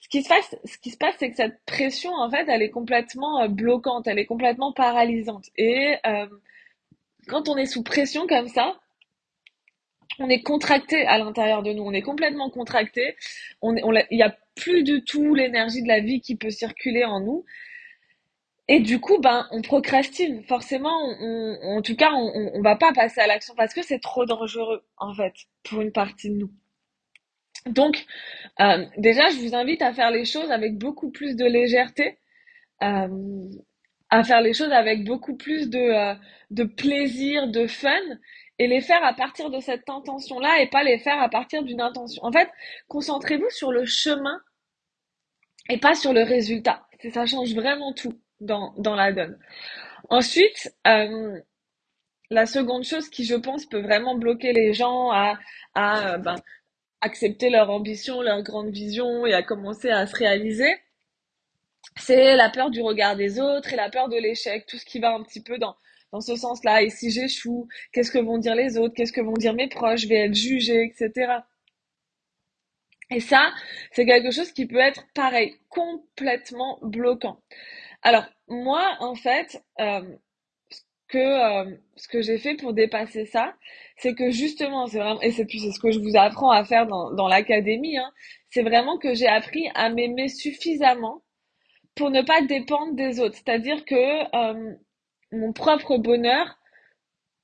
Ce 0.00 0.08
qui 0.08 0.22
se 0.22 0.28
passe, 0.28 0.56
ce 0.64 0.78
qui 0.78 0.90
se 0.90 0.96
passe, 0.96 1.16
c'est 1.18 1.30
que 1.30 1.36
cette 1.36 1.60
pression, 1.66 2.12
en 2.12 2.30
fait, 2.30 2.46
elle 2.48 2.62
est 2.62 2.70
complètement 2.70 3.42
euh, 3.42 3.48
bloquante, 3.48 4.06
elle 4.06 4.18
est 4.18 4.26
complètement 4.26 4.72
paralysante. 4.72 5.46
Et 5.56 5.96
euh, 6.06 6.26
quand 7.28 7.48
on 7.48 7.56
est 7.56 7.66
sous 7.66 7.82
pression 7.82 8.26
comme 8.26 8.48
ça, 8.48 8.78
on 10.18 10.30
est 10.30 10.42
contracté 10.42 11.04
à 11.06 11.18
l'intérieur 11.18 11.62
de 11.62 11.72
nous, 11.72 11.82
on 11.82 11.92
est 11.92 12.02
complètement 12.02 12.48
contracté. 12.50 13.16
Il 13.62 14.06
y 14.10 14.22
a 14.22 14.36
plus 14.54 14.82
du 14.82 15.04
tout 15.04 15.34
l'énergie 15.34 15.82
de 15.82 15.88
la 15.88 16.00
vie 16.00 16.20
qui 16.20 16.36
peut 16.36 16.50
circuler 16.50 17.04
en 17.04 17.20
nous. 17.20 17.44
Et 18.68 18.80
du 18.80 19.00
coup, 19.00 19.18
ben, 19.20 19.46
on 19.52 19.62
procrastine. 19.62 20.42
Forcément, 20.44 20.92
on, 21.20 21.58
on- 21.62 21.78
en 21.78 21.82
tout 21.82 21.96
cas, 21.96 22.12
on, 22.12 22.50
on 22.54 22.62
va 22.62 22.76
pas 22.76 22.92
passer 22.92 23.20
à 23.20 23.26
l'action 23.26 23.54
parce 23.56 23.74
que 23.74 23.82
c'est 23.82 24.00
trop 24.00 24.24
dangereux, 24.26 24.84
en 24.98 25.14
fait, 25.14 25.34
pour 25.64 25.80
une 25.82 25.92
partie 25.92 26.30
de 26.30 26.36
nous. 26.36 26.50
Donc, 27.66 28.06
euh, 28.60 28.86
déjà, 28.98 29.30
je 29.30 29.38
vous 29.38 29.54
invite 29.54 29.82
à 29.82 29.92
faire 29.92 30.10
les 30.10 30.24
choses 30.24 30.50
avec 30.50 30.78
beaucoup 30.78 31.10
plus 31.10 31.36
de 31.36 31.44
légèreté, 31.44 32.18
euh, 32.82 33.08
à 34.10 34.24
faire 34.24 34.40
les 34.40 34.54
choses 34.54 34.72
avec 34.72 35.04
beaucoup 35.04 35.36
plus 35.36 35.70
de, 35.70 35.78
euh, 35.78 36.14
de 36.50 36.64
plaisir, 36.64 37.48
de 37.48 37.66
fun, 37.66 38.00
et 38.58 38.68
les 38.68 38.80
faire 38.80 39.04
à 39.04 39.14
partir 39.14 39.50
de 39.50 39.60
cette 39.60 39.88
intention-là 39.90 40.60
et 40.62 40.68
pas 40.68 40.84
les 40.84 40.98
faire 40.98 41.20
à 41.20 41.28
partir 41.28 41.62
d'une 41.64 41.80
intention. 41.80 42.24
En 42.24 42.32
fait, 42.32 42.48
concentrez-vous 42.88 43.50
sur 43.50 43.72
le 43.72 43.84
chemin 43.86 44.40
et 45.68 45.78
pas 45.78 45.94
sur 45.94 46.12
le 46.12 46.22
résultat. 46.22 46.86
Ça 47.12 47.26
change 47.26 47.54
vraiment 47.54 47.92
tout 47.92 48.14
dans, 48.40 48.74
dans 48.78 48.94
la 48.94 49.12
donne. 49.12 49.38
Ensuite, 50.10 50.74
euh, 50.86 51.40
la 52.30 52.46
seconde 52.46 52.84
chose 52.84 53.08
qui, 53.08 53.24
je 53.24 53.34
pense, 53.34 53.66
peut 53.66 53.80
vraiment 53.80 54.16
bloquer 54.16 54.52
les 54.52 54.74
gens 54.74 55.10
à, 55.10 55.38
à 55.74 56.14
euh, 56.14 56.18
ben, 56.18 56.36
accepter 57.00 57.50
leur 57.50 57.70
ambition, 57.70 58.22
leur 58.22 58.42
grande 58.42 58.70
vision 58.70 59.26
et 59.26 59.34
à 59.34 59.42
commencer 59.42 59.90
à 59.90 60.06
se 60.06 60.16
réaliser, 60.16 60.72
c'est 61.96 62.36
la 62.36 62.50
peur 62.50 62.70
du 62.70 62.82
regard 62.82 63.16
des 63.16 63.40
autres 63.40 63.72
et 63.72 63.76
la 63.76 63.90
peur 63.90 64.08
de 64.08 64.16
l'échec, 64.16 64.66
tout 64.66 64.78
ce 64.78 64.84
qui 64.84 64.98
va 65.00 65.14
un 65.14 65.22
petit 65.22 65.42
peu 65.42 65.58
dans, 65.58 65.76
dans 66.12 66.20
ce 66.20 66.36
sens-là. 66.36 66.82
Et 66.82 66.90
si 66.90 67.10
j'échoue, 67.10 67.68
qu'est-ce 67.92 68.10
que 68.10 68.18
vont 68.18 68.38
dire 68.38 68.54
les 68.54 68.76
autres, 68.78 68.94
qu'est-ce 68.94 69.12
que 69.12 69.20
vont 69.20 69.34
dire 69.34 69.54
mes 69.54 69.68
proches, 69.68 70.02
je 70.02 70.08
vais 70.08 70.26
être 70.26 70.34
jugée, 70.34 70.84
etc. 70.84 71.32
Et 73.10 73.20
ça, 73.20 73.52
c'est 73.92 74.04
quelque 74.04 74.30
chose 74.32 74.52
qui 74.52 74.66
peut 74.66 74.78
être 74.78 75.04
pareil, 75.14 75.56
complètement 75.68 76.78
bloquant. 76.82 77.40
Alors, 78.06 78.24
moi, 78.46 78.96
en 79.00 79.16
fait, 79.16 79.60
euh, 79.80 80.00
que 81.08 81.18
euh, 81.18 81.76
ce 81.96 82.06
que 82.06 82.22
j'ai 82.22 82.38
fait 82.38 82.54
pour 82.54 82.72
dépasser 82.72 83.26
ça, 83.26 83.52
c'est 83.96 84.14
que 84.14 84.30
justement, 84.30 84.86
c'est 84.86 84.98
vraiment, 85.00 85.20
et 85.22 85.32
c'est 85.32 85.44
puis 85.44 85.58
c'est 85.58 85.72
ce 85.72 85.80
que 85.80 85.90
je 85.90 85.98
vous 85.98 86.16
apprends 86.16 86.52
à 86.52 86.64
faire 86.64 86.86
dans, 86.86 87.10
dans 87.10 87.26
l'académie, 87.26 87.98
hein, 87.98 88.12
c'est 88.50 88.62
vraiment 88.62 88.96
que 88.96 89.12
j'ai 89.14 89.26
appris 89.26 89.68
à 89.74 89.90
m'aimer 89.90 90.28
suffisamment 90.28 91.24
pour 91.96 92.10
ne 92.10 92.22
pas 92.22 92.42
dépendre 92.42 92.94
des 92.94 93.18
autres. 93.18 93.34
C'est-à-dire 93.34 93.84
que 93.84 94.36
euh, 94.36 94.74
mon 95.32 95.52
propre 95.52 95.98
bonheur 95.98 96.56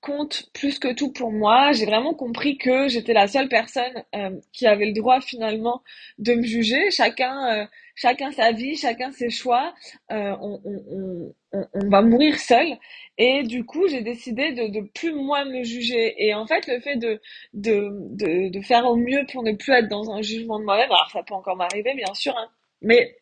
compte 0.02 0.50
plus 0.52 0.78
que 0.78 0.92
tout 0.92 1.12
pour 1.12 1.30
moi. 1.32 1.73
J'ai 1.73 1.87
vraiment 1.87 2.12
compris 2.12 2.59
que 2.59 2.88
j'étais 2.88 3.14
la 3.14 3.28
seule 3.28 3.49
personne 3.49 4.04
euh, 4.14 4.30
qui 4.52 4.66
avait 4.66 4.87
le 4.87 4.92
droit 4.92 5.21
finalement 5.21 5.82
de 6.18 6.35
me 6.35 6.42
juger. 6.42 6.90
Chacun, 6.90 7.62
euh, 7.62 7.66
chacun 7.94 8.32
sa 8.32 8.52
vie, 8.52 8.76
chacun 8.76 9.12
ses 9.12 9.30
choix. 9.30 9.73
Euh, 10.11 10.37
on, 10.40 10.61
on, 10.64 11.32
on, 11.73 11.88
va 11.88 12.02
mourir 12.02 12.38
seul. 12.38 12.76
Et 13.16 13.44
du 13.44 13.64
coup, 13.64 13.88
j'ai 13.88 14.02
décidé 14.02 14.52
de, 14.52 14.66
de 14.68 14.87
plus 14.94 15.14
moi 15.14 15.44
me 15.44 15.62
juger. 15.62 16.14
Et 16.18 16.35
en 16.35 16.47
fait, 16.47 16.66
le 16.66 16.80
fait 16.80 16.97
de, 16.97 17.21
de, 17.54 17.88
de, 18.11 18.50
de 18.50 18.61
faire 18.61 18.85
au 18.87 18.97
mieux 18.97 19.25
pour 19.32 19.42
ne 19.44 19.52
plus 19.52 19.73
être 19.73 19.88
dans 19.88 20.11
un 20.11 20.21
jugement 20.21 20.59
de 20.59 20.64
moi-même, 20.64 20.90
alors 20.90 21.11
ça 21.12 21.23
peut 21.23 21.35
encore 21.35 21.56
m'arriver, 21.56 21.94
bien 21.94 22.12
sûr, 22.14 22.37
hein, 22.37 22.49
mais 22.82 23.16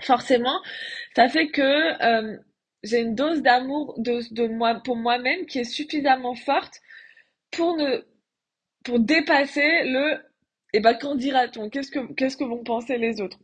forcément, 0.00 0.60
ça 1.16 1.28
fait 1.28 1.48
que 1.48 1.62
euh, 1.62 2.36
j'ai 2.82 3.00
une 3.00 3.14
dose 3.14 3.42
d'amour 3.42 3.94
de, 3.98 4.20
de 4.34 4.46
moi 4.48 4.80
pour 4.84 4.96
moi-même 4.96 5.46
qui 5.46 5.60
est 5.60 5.64
suffisamment 5.64 6.34
forte 6.34 6.80
pour 7.50 7.76
ne 7.76 8.04
pour 8.84 8.98
dépasser 9.00 9.84
le 9.84 10.20
et 10.72 10.80
ben 10.80 10.94
qu'en 10.94 11.14
dira-t-on? 11.14 11.70
Qu'est-ce 11.70 11.90
que 11.90 12.12
qu'est-ce 12.14 12.36
que 12.36 12.44
vont 12.44 12.64
penser 12.64 12.96
les 12.98 13.20
autres? 13.20 13.38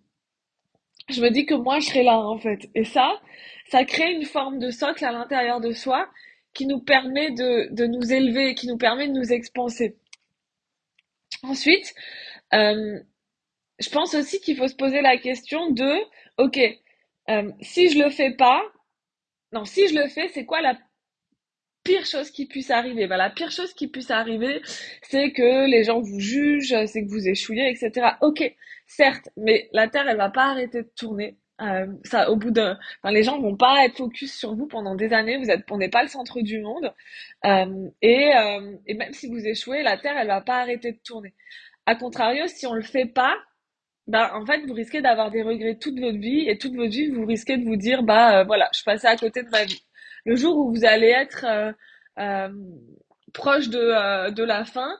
Je 1.08 1.22
me 1.22 1.30
dis 1.30 1.46
que 1.46 1.54
moi 1.54 1.78
je 1.80 1.86
serai 1.86 2.02
là 2.02 2.18
en 2.18 2.38
fait. 2.38 2.68
Et 2.74 2.84
ça, 2.84 3.20
ça 3.70 3.84
crée 3.84 4.12
une 4.12 4.24
forme 4.24 4.58
de 4.58 4.70
socle 4.70 5.04
à 5.04 5.12
l'intérieur 5.12 5.60
de 5.60 5.72
soi 5.72 6.08
qui 6.54 6.66
nous 6.66 6.80
permet 6.80 7.30
de, 7.30 7.72
de 7.72 7.86
nous 7.86 8.12
élever, 8.12 8.54
qui 8.54 8.66
nous 8.66 8.78
permet 8.78 9.08
de 9.08 9.12
nous 9.12 9.32
expanser. 9.32 9.96
Ensuite, 11.42 11.94
euh, 12.52 12.98
je 13.78 13.90
pense 13.90 14.14
aussi 14.14 14.40
qu'il 14.40 14.56
faut 14.56 14.68
se 14.68 14.74
poser 14.74 15.02
la 15.02 15.18
question 15.18 15.70
de, 15.70 15.98
ok, 16.38 16.58
euh, 17.30 17.52
si 17.60 17.90
je 17.90 18.02
le 18.02 18.10
fais 18.10 18.32
pas, 18.32 18.62
non, 19.52 19.64
si 19.64 19.88
je 19.88 19.94
le 19.94 20.08
fais, 20.08 20.28
c'est 20.28 20.44
quoi 20.44 20.60
la 20.60 20.76
pire 21.84 22.04
chose 22.04 22.30
qui 22.30 22.46
puisse 22.46 22.70
arriver? 22.70 23.06
Ben, 23.06 23.16
la 23.16 23.30
pire 23.30 23.50
chose 23.50 23.72
qui 23.74 23.88
puisse 23.88 24.10
arriver, 24.10 24.60
c'est 25.02 25.32
que 25.32 25.68
les 25.70 25.84
gens 25.84 26.00
vous 26.00 26.20
jugent, 26.20 26.74
c'est 26.86 27.04
que 27.04 27.10
vous 27.10 27.28
échouillez, 27.28 27.70
etc. 27.70 28.08
Ok, 28.20 28.42
certes, 28.86 29.30
mais 29.36 29.68
la 29.72 29.88
Terre, 29.88 30.08
elle 30.08 30.18
va 30.18 30.30
pas 30.30 30.46
arrêter 30.50 30.82
de 30.82 30.90
tourner. 30.96 31.38
Euh, 31.60 31.86
ça, 32.04 32.30
au 32.30 32.36
bout 32.36 32.52
de, 32.52 32.74
enfin, 33.02 33.12
les 33.12 33.24
gens 33.24 33.40
vont 33.40 33.56
pas 33.56 33.84
être 33.84 33.96
focus 33.96 34.32
sur 34.38 34.54
vous 34.54 34.66
pendant 34.66 34.94
des 34.94 35.12
années. 35.12 35.38
Vous 35.38 35.50
êtes, 35.50 35.64
on 35.70 35.78
n'est 35.78 35.88
pas 35.88 36.02
le 36.02 36.08
centre 36.08 36.40
du 36.40 36.60
monde. 36.60 36.94
Euh, 37.46 37.88
et, 38.02 38.32
euh, 38.36 38.76
et 38.86 38.94
même 38.94 39.12
si 39.12 39.28
vous 39.28 39.44
échouez, 39.46 39.82
la 39.82 39.96
Terre, 39.98 40.16
elle 40.18 40.28
va 40.28 40.40
pas 40.40 40.60
arrêter 40.60 40.92
de 40.92 40.98
tourner. 41.02 41.34
A 41.86 41.94
contrario, 41.96 42.46
si 42.46 42.66
on 42.66 42.74
le 42.74 42.82
fait 42.82 43.06
pas, 43.06 43.34
bah 44.08 44.32
en 44.34 44.44
fait 44.46 44.64
vous 44.66 44.72
risquez 44.72 45.02
d'avoir 45.02 45.30
des 45.30 45.42
regrets 45.42 45.76
toute 45.76 46.00
votre 46.00 46.18
vie 46.18 46.48
et 46.48 46.56
toute 46.58 46.74
votre 46.74 46.90
vie 46.90 47.08
vous 47.10 47.26
risquez 47.26 47.58
de 47.58 47.64
vous 47.64 47.76
dire 47.76 48.02
bah 48.02 48.40
euh, 48.40 48.44
voilà 48.44 48.68
je 48.74 48.82
passais 48.82 49.06
à 49.06 49.16
côté 49.16 49.42
de 49.42 49.50
ma 49.50 49.64
vie. 49.64 49.82
Le 50.24 50.34
jour 50.34 50.56
où 50.56 50.70
vous 50.72 50.84
allez 50.84 51.08
être 51.08 51.44
euh, 51.46 51.72
euh, 52.18 52.48
proche 53.34 53.68
de, 53.68 54.30
de 54.30 54.42
la 54.42 54.64
fin, 54.64 54.98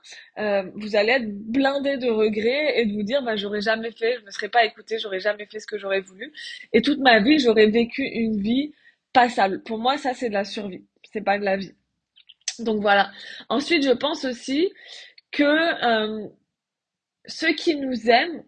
vous 0.75 0.95
allez 0.95 1.13
être 1.13 1.29
blindé 1.51 1.97
de 1.97 2.09
regrets 2.09 2.79
et 2.79 2.85
de 2.85 2.93
vous 2.93 3.03
dire 3.03 3.23
bah 3.23 3.35
j'aurais 3.35 3.61
jamais 3.61 3.91
fait, 3.91 4.17
je 4.19 4.25
me 4.25 4.31
serais 4.31 4.49
pas 4.49 4.63
écouté, 4.63 4.99
j'aurais 4.99 5.19
jamais 5.19 5.45
fait 5.47 5.59
ce 5.59 5.65
que 5.67 5.77
j'aurais 5.79 6.01
voulu 6.01 6.31
et 6.71 6.81
toute 6.81 6.99
ma 6.99 7.19
vie 7.19 7.39
j'aurais 7.39 7.67
vécu 7.67 8.03
une 8.03 8.39
vie 8.39 8.73
passable. 9.13 9.63
Pour 9.63 9.79
moi 9.79 9.97
ça 9.97 10.13
c'est 10.13 10.29
de 10.29 10.35
la 10.35 10.45
survie, 10.45 10.85
c'est 11.11 11.23
pas 11.23 11.39
de 11.39 11.43
la 11.45 11.57
vie. 11.57 11.73
Donc 12.59 12.81
voilà. 12.81 13.11
Ensuite 13.49 13.83
je 13.83 13.91
pense 13.91 14.23
aussi 14.25 14.71
que 15.31 16.29
ceux 17.25 17.53
qui 17.53 17.75
nous 17.75 18.09
aiment 18.09 18.43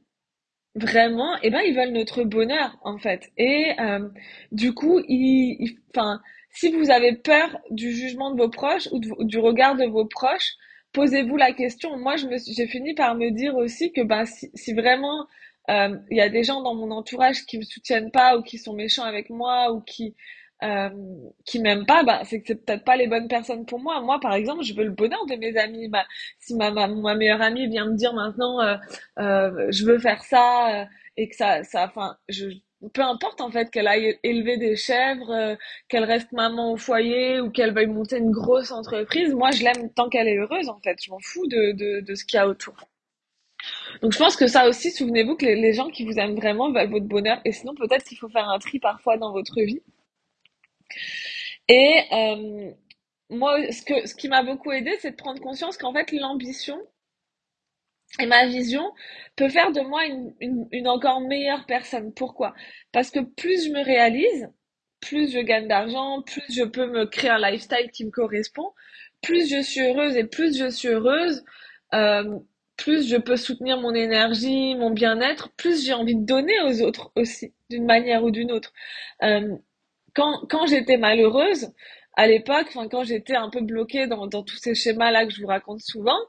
vraiment, 0.76 1.36
eh 1.44 1.50
ben 1.50 1.62
ils 1.62 1.76
veulent 1.76 1.92
notre 1.92 2.24
bonheur 2.24 2.78
en 2.84 2.98
fait. 2.98 3.32
Et 3.38 3.74
euh, 3.80 4.08
du 4.52 4.74
coup, 4.74 5.02
ils, 5.08 5.78
enfin, 5.96 6.22
si 6.52 6.72
vous 6.72 6.90
avez 6.92 7.16
peur 7.16 7.60
du 7.70 7.92
jugement 7.92 8.32
de 8.32 8.42
vos 8.42 8.50
proches 8.50 8.90
ou, 8.92 9.00
du 9.00 9.40
regard 9.40 9.76
de 9.76 9.86
vos 9.86 10.06
proches, 10.06 10.54
posez-vous 10.94 11.38
la 11.38 11.54
question. 11.54 11.98
Moi, 11.98 12.16
je 12.18 12.28
me, 12.28 12.38
j'ai 12.38 12.68
fini 12.68 12.94
par 12.94 13.16
me 13.16 13.32
dire 13.32 13.56
aussi 13.56 13.92
que 13.92 14.02
ben 14.02 14.26
si, 14.26 14.50
si 14.54 14.74
vraiment 14.74 15.28
euh, 15.70 15.98
il 16.10 16.18
y 16.18 16.22
a 16.22 16.30
des 16.30 16.44
gens 16.44 16.62
dans 16.62 16.76
mon 16.76 16.92
entourage 16.92 17.46
qui 17.46 17.58
me 17.58 17.64
soutiennent 17.64 18.12
pas 18.12 18.38
ou 18.38 18.42
qui 18.42 18.58
sont 18.58 18.74
méchants 18.74 19.04
avec 19.04 19.30
moi 19.30 19.72
ou 19.72 19.82
qui 19.82 20.16
euh, 20.64 20.90
qui 21.46 21.60
m'aiment 21.60 21.86
pas, 21.86 22.04
bah, 22.04 22.22
c'est 22.24 22.42
que 22.42 22.48
c'est 22.48 22.66
peut-être 22.66 22.84
pas 22.84 22.96
les 22.96 23.08
bonnes 23.08 23.28
personnes 23.28 23.66
pour 23.66 23.80
moi. 23.80 24.00
Moi, 24.02 24.20
par 24.20 24.34
exemple, 24.34 24.64
je 24.64 24.74
veux 24.74 24.84
le 24.84 24.92
bonheur 24.92 25.26
de 25.26 25.36
mes 25.36 25.58
amis. 25.58 25.88
Bah, 25.90 26.06
si 26.40 26.56
ma, 26.56 26.72
ma, 26.72 27.16
meilleure 27.16 27.42
amie 27.42 27.68
vient 27.68 27.86
me 27.86 27.96
dire 27.96 28.14
maintenant, 28.14 28.62
euh, 28.62 28.76
euh, 29.20 29.68
je 29.72 29.86
veux 29.86 30.00
faire 30.00 30.24
ça, 30.24 30.82
euh, 30.82 30.86
et 31.18 31.30
que 31.30 31.36
ça, 31.36 31.64
ça, 31.64 31.86
enfin, 31.86 32.18
peu 32.94 33.02
importe 33.02 33.42
en 33.42 33.52
fait 33.52 33.70
qu'elle 33.70 33.88
aille 33.88 34.18
élever 34.24 34.58
des 34.58 34.76
chèvres, 34.76 35.58
qu'elle 35.88 36.04
reste 36.04 36.32
maman 36.32 36.72
au 36.74 36.78
foyer 36.78 37.40
ou 37.40 37.52
qu'elle 37.52 37.74
veuille 37.74 37.88
monter 37.88 38.18
une 38.18 38.32
grosse 38.32 38.72
entreprise, 38.72 39.34
moi 39.34 39.52
je 39.52 39.64
l'aime 39.64 39.92
tant 39.94 40.10
qu'elle 40.10 40.28
est 40.28 40.38
heureuse 40.38 40.70
en 40.70 40.80
fait. 40.80 40.98
Je 41.04 41.12
m'en 41.12 41.20
fous 41.20 41.46
de, 41.48 41.74
de, 41.74 42.00
de 42.02 42.16
ce 42.16 42.26
qu'il 42.26 42.38
y 42.38 42.40
a 42.40 42.48
autour. 42.48 42.76
Donc 44.02 44.14
je 44.14 44.18
pense 44.18 44.36
que 44.36 44.48
ça 44.48 44.68
aussi, 44.68 44.92
souvenez-vous 44.92 45.36
que 45.36 45.46
les, 45.46 45.56
les 45.56 45.74
gens 45.74 45.90
qui 45.90 46.06
vous 46.06 46.18
aiment 46.18 46.36
vraiment 46.36 46.72
veulent 46.72 46.90
votre 46.90 47.06
bonheur 47.06 47.40
et 47.46 47.52
sinon 47.52 47.76
peut-être 47.76 48.04
qu'il 48.04 48.18
faut 48.18 48.30
faire 48.30 48.50
un 48.50 48.60
tri 48.60 48.80
parfois 48.80 49.18
dans 49.18 49.32
votre 49.32 49.62
vie 49.62 49.82
et 51.68 52.04
euh, 52.12 52.72
moi, 53.30 53.72
ce, 53.72 53.82
que, 53.84 54.08
ce 54.08 54.16
qui 54.16 54.28
m'a 54.28 54.44
beaucoup 54.44 54.72
aidé, 54.72 54.92
c'est 55.00 55.12
de 55.12 55.16
prendre 55.16 55.42
conscience 55.42 55.78
qu'en 55.78 55.94
fait, 55.94 56.12
l'ambition 56.12 56.80
et 58.20 58.26
ma 58.26 58.46
vision 58.46 58.92
peut 59.36 59.50
faire 59.50 59.72
de 59.72 59.82
moi 59.82 60.06
une, 60.06 60.68
une, 60.72 60.88
encore 60.88 61.22
meilleure 61.22 61.66
personne. 61.66 62.14
Pourquoi? 62.14 62.54
Parce 62.92 63.10
que 63.10 63.20
plus 63.22 63.68
je 63.68 63.72
me 63.72 63.84
réalise, 63.84 64.50
plus 65.00 65.32
je 65.32 65.40
gagne 65.40 65.68
d'argent, 65.68 66.22
plus 66.22 66.44
je 66.54 66.64
peux 66.64 66.88
me 66.88 67.06
créer 67.06 67.30
un 67.30 67.40
lifestyle 67.40 67.90
qui 67.92 68.06
me 68.06 68.12
correspond, 68.12 68.74
plus 69.22 69.50
je 69.50 69.62
suis 69.62 69.82
heureuse 69.82 70.18
et 70.18 70.26
plus 70.26 70.58
je 70.58 70.70
suis 70.70 70.90
heureuse, 70.90 71.44
euh, 71.94 72.38
plus 72.76 73.08
je 73.08 73.18
peux 73.18 73.38
soutenir 73.38 73.80
mon 73.80 73.94
énergie, 73.94 74.76
mon 74.76 74.90
bien-être, 74.92 75.52
plus 75.56 75.86
j'ai 75.86 75.94
envie 75.94 76.16
de 76.16 76.26
donner 76.26 76.60
aux 76.62 76.82
autres 76.82 77.12
aussi, 77.16 77.54
d'une 77.70 77.86
manière 77.86 78.24
ou 78.24 78.32
d'une 78.32 78.52
autre. 78.52 78.74
Euh, 79.24 79.56
quand, 80.14 80.46
quand 80.50 80.66
j'étais 80.68 80.98
malheureuse, 80.98 81.72
à 82.16 82.28
l'époque, 82.28 82.68
quand 82.92 83.04
j'étais 83.04 83.36
un 83.36 83.50
peu 83.50 83.62
bloquée 83.62 84.08
dans, 84.08 84.28
dans 84.28 84.44
tous 84.44 84.58
ces 84.58 84.76
schémas-là 84.76 85.26
que 85.26 85.34
je 85.34 85.42
vous 85.42 85.48
raconte 85.48 85.82
souvent, 85.82 86.20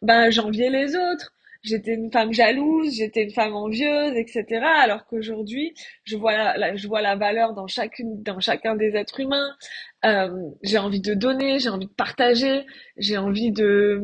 ben, 0.00 0.30
j'enviais 0.30 0.70
les 0.70 0.96
autres. 0.96 1.34
J'étais 1.62 1.94
une 1.94 2.10
femme 2.10 2.32
jalouse, 2.32 2.96
j'étais 2.96 3.22
une 3.22 3.30
femme 3.30 3.54
envieuse, 3.54 4.16
etc. 4.16 4.64
Alors 4.64 5.06
qu'aujourd'hui, 5.06 5.74
je 6.04 6.16
vois 6.16 6.32
la, 6.56 6.74
je 6.74 6.88
vois 6.88 7.02
la 7.02 7.14
valeur 7.14 7.54
dans 7.54 7.68
chacune, 7.68 8.20
dans 8.22 8.40
chacun 8.40 8.74
des 8.74 8.96
êtres 8.96 9.20
humains. 9.20 9.56
Euh, 10.04 10.28
j'ai 10.62 10.78
envie 10.78 11.00
de 11.00 11.14
donner, 11.14 11.60
j'ai 11.60 11.68
envie 11.68 11.86
de 11.86 11.92
partager, 11.92 12.66
j'ai 12.96 13.16
envie 13.16 13.52
de, 13.52 14.02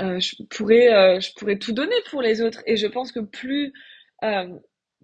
euh, 0.00 0.18
je 0.18 0.42
pourrais, 0.50 0.92
euh, 0.92 1.20
je 1.20 1.32
pourrais 1.34 1.58
tout 1.58 1.72
donner 1.72 1.94
pour 2.10 2.20
les 2.20 2.42
autres. 2.42 2.62
Et 2.66 2.76
je 2.76 2.88
pense 2.88 3.12
que 3.12 3.20
plus, 3.20 3.72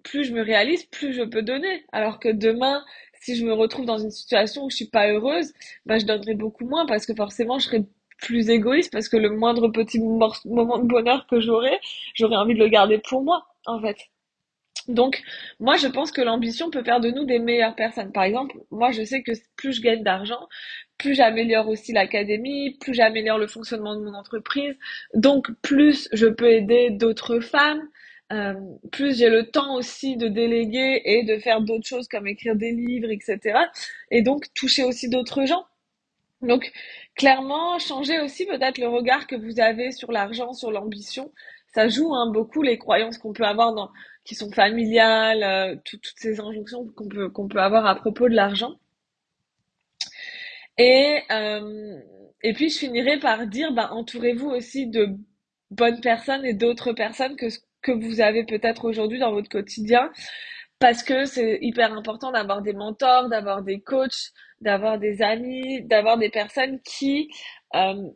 plus 0.03 0.25
je 0.25 0.33
me 0.33 0.41
réalise, 0.41 0.83
plus 0.85 1.13
je 1.13 1.23
peux 1.23 1.43
donner. 1.43 1.85
Alors 1.93 2.19
que 2.19 2.29
demain, 2.29 2.83
si 3.21 3.35
je 3.35 3.45
me 3.45 3.53
retrouve 3.53 3.85
dans 3.85 3.97
une 3.97 4.11
situation 4.11 4.65
où 4.65 4.69
je 4.69 4.75
suis 4.75 4.89
pas 4.89 5.11
heureuse, 5.11 5.53
bah, 5.85 5.97
je 5.97 6.05
donnerai 6.05 6.35
beaucoup 6.35 6.65
moins 6.65 6.85
parce 6.85 7.05
que 7.05 7.13
forcément, 7.13 7.59
je 7.59 7.65
serai 7.65 7.83
plus 8.19 8.49
égoïste 8.49 8.91
parce 8.91 9.09
que 9.09 9.17
le 9.17 9.29
moindre 9.29 9.67
petit 9.69 9.99
moment 9.99 10.79
de 10.79 10.87
bonheur 10.87 11.27
que 11.27 11.39
j'aurai, 11.39 11.79
j'aurais 12.13 12.37
envie 12.37 12.53
de 12.53 12.59
le 12.59 12.69
garder 12.69 12.99
pour 12.99 13.21
moi, 13.21 13.45
en 13.65 13.79
fait. 13.81 13.97
Donc, 14.87 15.23
moi, 15.59 15.77
je 15.77 15.87
pense 15.87 16.11
que 16.11 16.21
l'ambition 16.21 16.69
peut 16.69 16.83
faire 16.83 16.99
de 16.99 17.09
nous 17.09 17.25
des 17.25 17.39
meilleures 17.39 17.75
personnes. 17.75 18.11
Par 18.11 18.23
exemple, 18.23 18.57
moi, 18.69 18.91
je 18.91 19.03
sais 19.03 19.23
que 19.23 19.31
plus 19.55 19.73
je 19.73 19.81
gagne 19.81 20.03
d'argent, 20.03 20.47
plus 20.97 21.15
j'améliore 21.15 21.67
aussi 21.67 21.91
l'académie, 21.91 22.77
plus 22.79 22.93
j'améliore 22.93 23.39
le 23.39 23.47
fonctionnement 23.47 23.95
de 23.95 24.01
mon 24.01 24.13
entreprise. 24.13 24.75
Donc, 25.15 25.49
plus 25.61 26.07
je 26.13 26.27
peux 26.27 26.51
aider 26.51 26.91
d'autres 26.91 27.39
femmes, 27.39 27.81
euh, 28.33 28.53
plus 28.91 29.17
j'ai 29.17 29.29
le 29.29 29.49
temps 29.51 29.75
aussi 29.75 30.17
de 30.17 30.27
déléguer 30.27 31.01
et 31.05 31.23
de 31.23 31.37
faire 31.37 31.61
d'autres 31.61 31.87
choses 31.87 32.07
comme 32.07 32.27
écrire 32.27 32.55
des 32.55 32.71
livres, 32.71 33.11
etc. 33.11 33.59
Et 34.11 34.21
donc 34.21 34.51
toucher 34.53 34.83
aussi 34.83 35.09
d'autres 35.09 35.45
gens. 35.45 35.65
Donc 36.41 36.71
clairement, 37.15 37.79
changer 37.79 38.19
aussi 38.19 38.45
peut-être 38.45 38.77
le 38.79 38.87
regard 38.87 39.27
que 39.27 39.35
vous 39.35 39.59
avez 39.59 39.91
sur 39.91 40.11
l'argent, 40.11 40.53
sur 40.53 40.71
l'ambition. 40.71 41.31
Ça 41.73 41.87
joue 41.89 42.13
hein, 42.15 42.31
beaucoup 42.31 42.61
les 42.61 42.77
croyances 42.77 43.17
qu'on 43.17 43.33
peut 43.33 43.45
avoir 43.45 43.73
dans, 43.73 43.91
qui 44.23 44.35
sont 44.35 44.51
familiales, 44.51 45.43
euh, 45.43 45.75
toutes 45.85 46.13
ces 46.17 46.39
injonctions 46.39 46.87
qu'on 46.95 47.07
peut 47.07 47.31
peut 47.31 47.59
avoir 47.61 47.85
à 47.85 47.95
propos 47.95 48.29
de 48.29 48.35
l'argent. 48.35 48.75
Et 50.77 51.19
euh, 51.31 51.99
et 52.43 52.53
puis 52.53 52.69
je 52.69 52.77
finirai 52.79 53.19
par 53.19 53.47
dire, 53.47 53.71
bah, 53.73 53.89
entourez-vous 53.91 54.49
aussi 54.49 54.87
de 54.87 55.09
bonnes 55.71 56.01
personnes 56.01 56.45
et 56.45 56.53
d'autres 56.53 56.93
personnes 56.93 57.35
que 57.35 57.47
que 57.85 57.91
vous 57.91 58.19
avez 58.19 58.43
peut-être 58.43 58.85
aujourd'hui 58.85 59.19
dans 59.19 59.31
votre 59.31 59.49
quotidien 59.49 60.11
parce 60.79 61.03
que 61.03 61.25
c'est 61.25 61.59
hyper 61.61 61.93
important 61.93 62.31
d'avoir 62.31 62.61
des 62.61 62.73
mentors, 62.73 63.29
d'avoir 63.29 63.61
des 63.61 63.79
coachs, 63.79 64.33
d'avoir 64.59 64.99
des 64.99 65.21
amis, 65.21 65.83
d'avoir 65.83 66.17
des 66.17 66.29
personnes 66.29 66.81
qui 66.81 67.29
euh, 67.75 68.09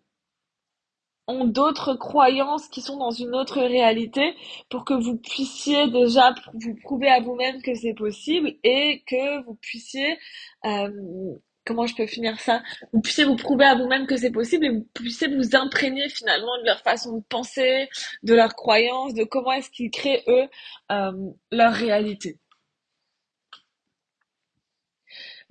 ont 1.27 1.45
d'autres 1.45 1.93
croyances, 1.93 2.67
qui 2.67 2.81
sont 2.81 2.97
dans 2.97 3.11
une 3.11 3.35
autre 3.35 3.61
réalité, 3.61 4.35
pour 4.69 4.83
que 4.83 4.93
vous 4.93 5.17
puissiez 5.17 5.87
déjà 5.89 6.33
vous 6.53 6.75
prouver 6.83 7.09
à 7.09 7.21
vous-même 7.21 7.61
que 7.61 7.75
c'est 7.75 7.93
possible 7.93 8.55
et 8.63 9.03
que 9.07 9.43
vous 9.45 9.55
puissiez 9.55 10.17
euh, 10.65 10.89
comment 11.69 11.85
je 11.85 11.95
peux 11.95 12.07
finir 12.07 12.39
ça 12.39 12.63
Vous 12.93 12.99
puissiez 12.99 13.25
vous 13.25 13.35
prouver 13.35 13.65
à 13.65 13.75
vous-même 13.75 14.07
que 14.07 14.17
c'est 14.17 14.31
possible 14.31 14.65
et 14.65 14.69
vous 14.69 14.87
puissiez 14.95 15.27
vous 15.27 15.55
imprégner 15.55 16.09
finalement 16.09 16.57
de 16.61 16.65
leur 16.65 16.81
façon 16.81 17.17
de 17.17 17.23
penser, 17.29 17.87
de 18.23 18.33
leurs 18.33 18.55
croyances, 18.55 19.13
de 19.13 19.23
comment 19.23 19.51
est-ce 19.51 19.69
qu'ils 19.69 19.91
créent 19.91 20.23
eux 20.27 20.47
euh, 20.91 21.11
leur 21.51 21.71
réalité. 21.73 22.39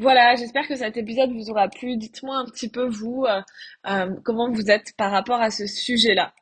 Voilà, 0.00 0.34
j'espère 0.34 0.66
que 0.66 0.74
cet 0.74 0.96
épisode 0.96 1.30
vous 1.30 1.50
aura 1.50 1.68
plu. 1.68 1.96
Dites-moi 1.96 2.36
un 2.36 2.46
petit 2.46 2.68
peu 2.68 2.88
vous 2.88 3.24
euh, 3.28 3.40
euh, 3.88 4.14
comment 4.24 4.50
vous 4.50 4.70
êtes 4.70 4.96
par 4.96 5.12
rapport 5.12 5.40
à 5.40 5.50
ce 5.52 5.66
sujet-là. 5.66 6.34